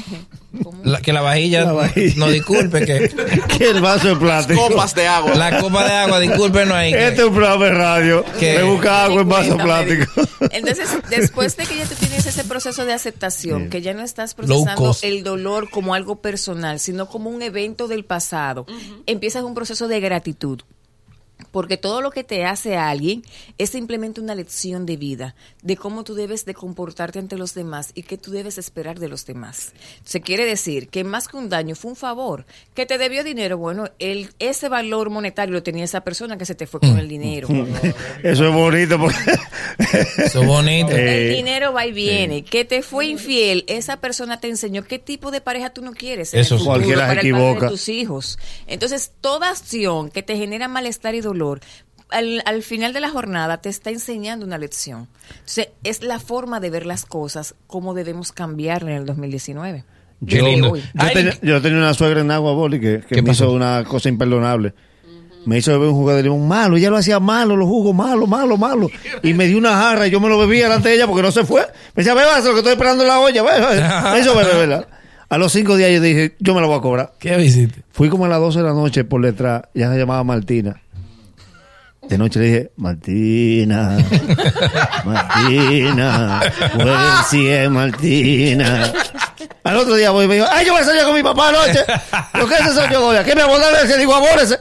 La- 0.84 1.02
que 1.02 1.12
la 1.12 1.22
vajilla, 1.22 1.66
La 1.66 1.74
vajilla. 1.74 2.14
no 2.16 2.30
disculpe 2.30 2.86
que 2.86 3.10
Que 3.58 3.70
el 3.72 3.82
vaso 3.82 4.08
de 4.08 4.16
plástico. 4.16 4.70
Copas 4.70 4.96
de 4.96 5.06
agua. 5.06 5.36
la 5.36 5.60
copa 5.60 5.84
de 5.86 5.92
agua, 5.94 6.20
discúlpenos 6.22 6.74
ahí. 6.74 6.94
que- 6.94 7.08
Este 7.10 7.22
es 7.22 7.28
un 7.28 7.36
programa 7.36 7.66
de 7.66 7.72
radio. 7.72 8.26
Que- 8.40 8.56
Me 8.60 8.64
busca 8.64 9.04
agua 9.04 9.22
en 9.22 9.28
vaso 9.30 9.58
plástico. 9.58 10.06
Entonces, 10.52 10.90
después 11.10 11.58
de 11.58 11.66
que 11.66 11.76
ya 11.78 11.86
tú 11.86 11.96
tienes 12.00 12.26
ese 12.26 12.46
proceso 12.46 12.86
de 12.86 12.94
aceptación, 12.94 13.70
que 13.70 13.82
ya 13.82 13.94
no 13.94 14.02
estás 14.02 14.34
procesando 14.34 14.96
el 15.02 15.24
dolor 15.24 15.70
como 15.70 15.94
algo 15.94 16.22
personal, 16.22 16.80
sino 16.80 17.08
como 17.10 17.30
un 17.30 17.42
evento 17.42 17.88
del 17.90 18.06
pasado, 18.06 18.66
empiezas 19.08 19.44
un 19.44 19.54
proceso 19.56 19.88
de 19.90 20.00
gratitud. 20.00 20.62
Porque 21.52 21.78
todo 21.78 22.02
lo 22.02 22.12
que 22.12 22.24
te 22.24 22.46
hace 22.46 22.76
a 22.78 22.90
alguien 22.90 23.24
es 23.58 23.70
simplemente 23.70 24.22
una 24.22 24.36
lección 24.36 24.86
de 24.86 24.98
vida, 24.98 25.36
de 25.62 25.76
cómo 25.78 26.04
tú 26.04 26.16
debes 26.16 26.46
de 26.46 26.54
comportarte 26.54 27.20
ante 27.20 27.38
los 27.38 27.54
demás 27.54 27.92
y 27.94 28.04
qué 28.04 28.18
tú 28.18 28.32
debes 28.32 28.58
esperar 28.58 29.00
de 29.00 29.10
los 29.10 29.26
demás. 29.26 29.74
Se 30.04 30.22
quiere 30.22 30.46
decir 30.46 30.88
que 30.90 31.04
más 31.04 31.28
que 31.28 31.38
un 31.38 31.50
daño 31.50 31.76
fue 31.76 31.92
un 31.92 31.98
favor, 31.98 32.46
que 32.74 32.86
te 32.86 32.98
debió 32.98 33.24
dinero, 33.24 33.58
bueno, 33.58 33.86
el, 34.00 34.30
ese 34.40 34.70
valor 34.70 35.10
monetario 35.10 35.54
lo 35.54 35.64
tenía 35.64 35.84
esa 35.84 36.02
persona 36.02 36.38
que 36.38 36.46
se 36.46 36.56
te 36.56 36.68
fue 36.68 36.80
con 36.80 36.98
el 36.98 37.08
dinero. 37.08 37.48
Eso 38.24 38.48
es 38.48 38.54
bonito 38.54 39.00
porque 39.00 39.18
Eso 40.18 40.42
es 40.42 40.48
bonito. 40.48 40.92
Eh, 40.92 41.30
el 41.30 41.36
dinero 41.36 41.74
va 41.74 41.86
y 41.86 41.92
viene. 41.92 42.44
Que 42.44 42.66
te 42.66 42.82
fue 42.82 43.08
infiel, 43.08 43.66
esa 43.68 43.98
persona 43.98 44.40
te 44.40 44.48
enseñó 44.48 44.84
qué 44.84 45.00
tipo 45.00 45.32
de 45.32 45.42
pareja 45.42 45.72
tú 45.72 45.82
no 45.82 45.94
quieres. 45.94 46.34
en 46.34 46.40
Eso 46.42 46.56
el 46.56 46.60
futuro 46.60 46.76
Cualquiera 46.76 47.02
se 47.02 47.08
para 47.08 47.22
el 47.22 47.32
padre 47.32 47.46
equivoca. 47.50 47.66
de 47.66 47.72
tus 47.72 47.90
hijos. 47.90 48.40
Entonces, 48.68 49.12
toda 49.22 49.50
acción 49.50 50.10
que 50.10 50.24
te 50.24 50.38
genera 50.38 50.68
malestar 50.68 51.16
y 51.16 51.22
dolor, 51.26 51.60
al, 52.12 52.42
al 52.46 52.64
final 52.64 52.94
de 52.94 53.02
la 53.02 53.10
jornada 53.10 53.58
te 53.58 53.68
está 53.70 53.90
enseñando 53.90 54.46
una 54.46 54.58
lección. 54.58 55.08
Entonces, 55.32 55.70
es 55.84 56.02
la 56.04 56.20
forma 56.20 56.60
de 56.62 56.70
ver 56.70 56.86
las 56.86 57.06
cosas, 57.06 57.56
cómo 57.68 57.94
debemos 57.94 58.32
cambiarla 58.32 58.92
en 58.92 58.98
el 58.98 59.06
2019. 59.06 59.84
Qué 60.26 60.36
Desde 60.38 60.50
lindo. 60.50 60.72
hoy. 60.72 60.80
Yo, 60.82 60.88
Ay, 60.98 61.14
tenía, 61.14 61.34
yo 61.42 61.62
tenía 61.62 61.78
una 61.80 61.94
suegra 61.94 62.22
en 62.22 62.32
Agua 62.32 62.54
Boli 62.54 62.80
que, 62.80 63.02
que 63.02 63.16
¿Qué 63.16 63.22
me 63.22 63.28
pasó? 63.30 63.46
hizo 63.46 63.54
una 63.54 63.84
cosa 63.84 64.08
imperdonable. 64.08 64.74
Me 65.46 65.60
hizo 65.60 65.72
beber 65.74 65.90
un 65.90 65.94
jugo 65.96 66.12
de 66.14 66.24
limón 66.24 66.48
malo, 66.48 66.76
ella 66.78 66.90
lo 66.90 66.98
hacía 66.98 67.20
malo, 67.20 67.56
los 67.56 67.68
jugos 67.68 67.94
malo, 67.94 68.26
malo, 68.26 68.58
malo. 68.58 68.90
Y 69.22 69.34
me 69.36 69.46
dio 69.46 69.60
una 69.60 69.74
jarra 69.76 70.08
y 70.08 70.10
yo 70.10 70.20
me 70.20 70.28
lo 70.30 70.40
bebí 70.40 70.58
delante 70.58 70.90
de 70.90 70.96
ella 70.96 71.06
porque 71.06 71.22
no 71.22 71.32
se 71.32 71.46
fue. 71.46 71.62
Me 71.96 72.02
decía, 72.04 72.16
beba 72.16 72.40
eso, 72.40 72.48
lo 72.48 72.54
que 72.54 72.60
estoy 72.60 72.72
esperando 72.74 73.04
en 73.04 73.10
la 73.10 73.20
olla, 73.20 73.44
beba. 73.44 74.12
Me 74.14 74.20
hizo 74.22 74.36
beber, 74.36 74.56
¿verdad? 74.56 74.88
A 75.30 75.38
los 75.38 75.52
cinco 75.52 75.76
días 75.76 75.92
yo 75.92 76.02
dije, 76.02 76.36
yo 76.40 76.54
me 76.56 76.62
lo 76.62 76.68
voy 76.68 76.78
a 76.78 76.82
cobrar. 76.82 77.14
¿Qué 77.20 77.36
visite? 77.38 77.84
Fui 77.92 78.10
como 78.10 78.26
a 78.26 78.28
las 78.30 78.40
12 78.40 78.60
de 78.60 78.64
la 78.66 78.74
noche 78.74 79.04
por 79.04 79.22
detrás, 79.24 79.64
ella 79.76 79.92
se 79.92 79.98
llamaba 80.00 80.24
Martina. 80.24 80.82
De 82.10 82.18
noche 82.18 82.40
le 82.40 82.46
dije, 82.46 82.72
Martina, 82.78 83.98
Martina, 85.04 86.42
puede 86.74 87.24
si 87.30 87.48
es 87.48 87.70
Martina. 87.70 88.94
Al 89.64 89.78
otro 89.78 89.96
día 89.96 90.12
voy 90.12 90.26
y 90.26 90.28
me 90.28 90.36
digo, 90.36 90.46
ay, 90.50 90.66
yo 90.66 90.74
voy 90.74 90.82
a 90.84 90.86
salir 90.86 91.04
con 91.04 91.16
mi 91.16 91.24
papá 91.24 91.50
anoche. 91.50 91.84
¿Lo 92.36 92.48
que 92.48 92.54
es 92.56 92.62
eso 92.68 92.88
yo, 92.92 93.02
Goya? 93.02 93.24
¿Qué 93.24 93.34
me 93.36 93.42
abordar 93.42 93.74
ese? 93.84 93.98
Digo, 93.98 94.14
amores. 94.14 94.60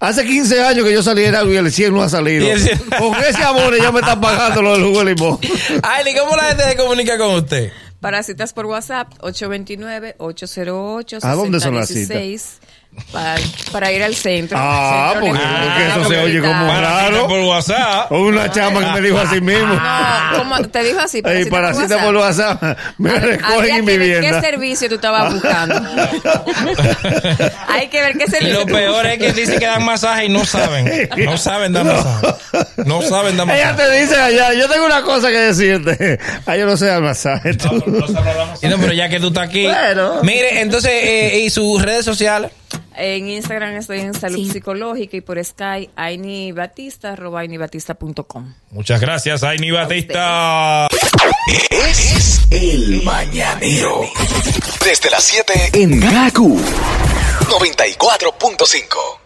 Hace 0.00 0.24
15 0.24 0.62
años 0.64 0.84
que 0.86 0.92
yo 0.92 1.02
salí 1.02 1.24
en 1.24 1.34
algo 1.34 1.52
y 1.52 1.56
el 1.56 1.70
100 1.70 1.92
no 1.94 2.02
ha 2.02 2.08
salido. 2.08 2.46
Y 2.46 2.50
el 2.50 2.60
100. 2.60 2.78
Con 2.98 3.14
ese 3.22 3.44
amor 3.44 3.76
ya 3.76 3.92
me 3.92 4.00
están 4.00 4.20
pagando 4.20 4.62
lo 4.62 4.72
del 4.72 4.84
jugo 4.84 5.04
de 5.04 5.14
limón. 5.14 5.38
Ay, 5.82 6.14
¿cómo 6.18 6.34
la 6.34 6.44
gente 6.44 6.64
se 6.64 6.76
comunica 6.76 7.18
con 7.18 7.34
usted? 7.36 7.70
Para 8.00 8.22
citas 8.24 8.52
por 8.52 8.66
WhatsApp, 8.66 9.12
829-808-6016. 9.20 11.18
¿A 11.22 11.34
dónde 11.34 11.60
son 11.60 11.76
las 11.76 11.88
citas? 11.88 12.58
Para, 13.10 13.36
para 13.72 13.90
ir 13.92 14.02
al 14.02 14.14
centro. 14.14 14.56
Ah, 14.60 15.12
Centro 15.14 15.30
porque- 15.30 15.88
eso 15.88 16.08
se 16.08 16.18
oye 16.18 16.40
como 16.40 16.66
raro. 16.80 17.26
Por 17.26 17.40
WhatsApp. 17.40 18.12
O 18.12 18.20
una 18.20 18.50
chama 18.50 18.80
que 18.94 19.00
me 19.00 19.06
dijo 19.08 19.18
así 19.18 19.40
mismo. 19.40 19.74
No, 19.74 20.38
como 20.38 20.58
te 20.68 20.82
dijo 20.84 21.00
así. 21.00 21.22
Ey, 21.24 21.44
cita 21.44 21.50
para 21.50 21.72
por 21.72 21.82
cita 21.82 22.02
por 22.04 22.16
WhatsApp, 22.16 22.62
me 22.98 23.10
recogen 23.18 23.70
en 23.70 23.76
que 23.76 23.82
mi 23.82 23.86
ver 23.98 23.98
vivienda. 23.98 24.40
¿Qué 24.40 24.46
servicio 24.46 24.88
tú 24.90 24.94
estabas 24.96 25.32
buscando? 25.32 25.74
Hay 27.68 27.88
que 27.88 28.02
ver 28.02 28.16
qué 28.18 28.24
Y 28.26 28.30
servicio. 28.30 28.60
lo 28.60 28.66
peor 28.66 29.06
es 29.06 29.18
que 29.18 29.32
dicen 29.32 29.58
que 29.58 29.66
dan 29.66 29.84
masaje 29.84 30.26
y 30.26 30.28
no 30.28 30.44
saben. 30.44 31.08
No 31.16 31.36
saben 31.38 31.72
dar 31.72 31.84
masaje. 31.86 32.26
No 32.84 33.02
saben 33.02 33.36
dar 33.36 33.50
Ella 33.50 33.72
masaje. 33.72 33.90
te 33.90 34.00
dice 34.00 34.16
allá, 34.20 34.52
yo 34.54 34.68
tengo 34.68 34.86
una 34.86 35.02
cosa 35.02 35.28
que 35.28 35.38
decirte. 35.38 36.18
Ah, 36.46 36.56
yo 36.56 36.66
no 36.66 36.76
sé 36.76 36.86
dar 36.86 37.00
masaje. 37.00 37.52
no, 37.62 38.78
pero 38.78 38.92
ya 38.92 39.08
que 39.08 39.20
tú 39.20 39.28
estás 39.28 39.48
aquí. 39.48 39.64
Bueno. 39.66 40.22
Mire, 40.22 40.60
entonces, 40.60 40.90
eh, 40.92 41.40
¿y 41.44 41.50
sus 41.50 41.80
redes 41.80 42.04
sociales? 42.04 42.50
En 42.96 43.28
Instagram 43.28 43.76
estoy 43.76 44.00
en 44.00 44.14
Salud 44.14 44.50
Psicológica 44.50 45.16
y 45.16 45.20
por 45.20 45.42
Sky, 45.42 45.90
Aini 45.96 46.52
Batista, 46.52 47.12
arroba 47.12 47.40
ainibatista.com. 47.40 48.54
Muchas 48.70 49.00
gracias, 49.00 49.42
Aini 49.42 49.70
Batista. 49.70 50.86
Es 51.70 52.46
el 52.50 53.02
mañanero. 53.02 54.02
Desde 54.84 55.10
las 55.10 55.24
7 55.24 55.70
en 55.74 56.00
Gaku 56.00 56.58
94.5. 56.58 59.21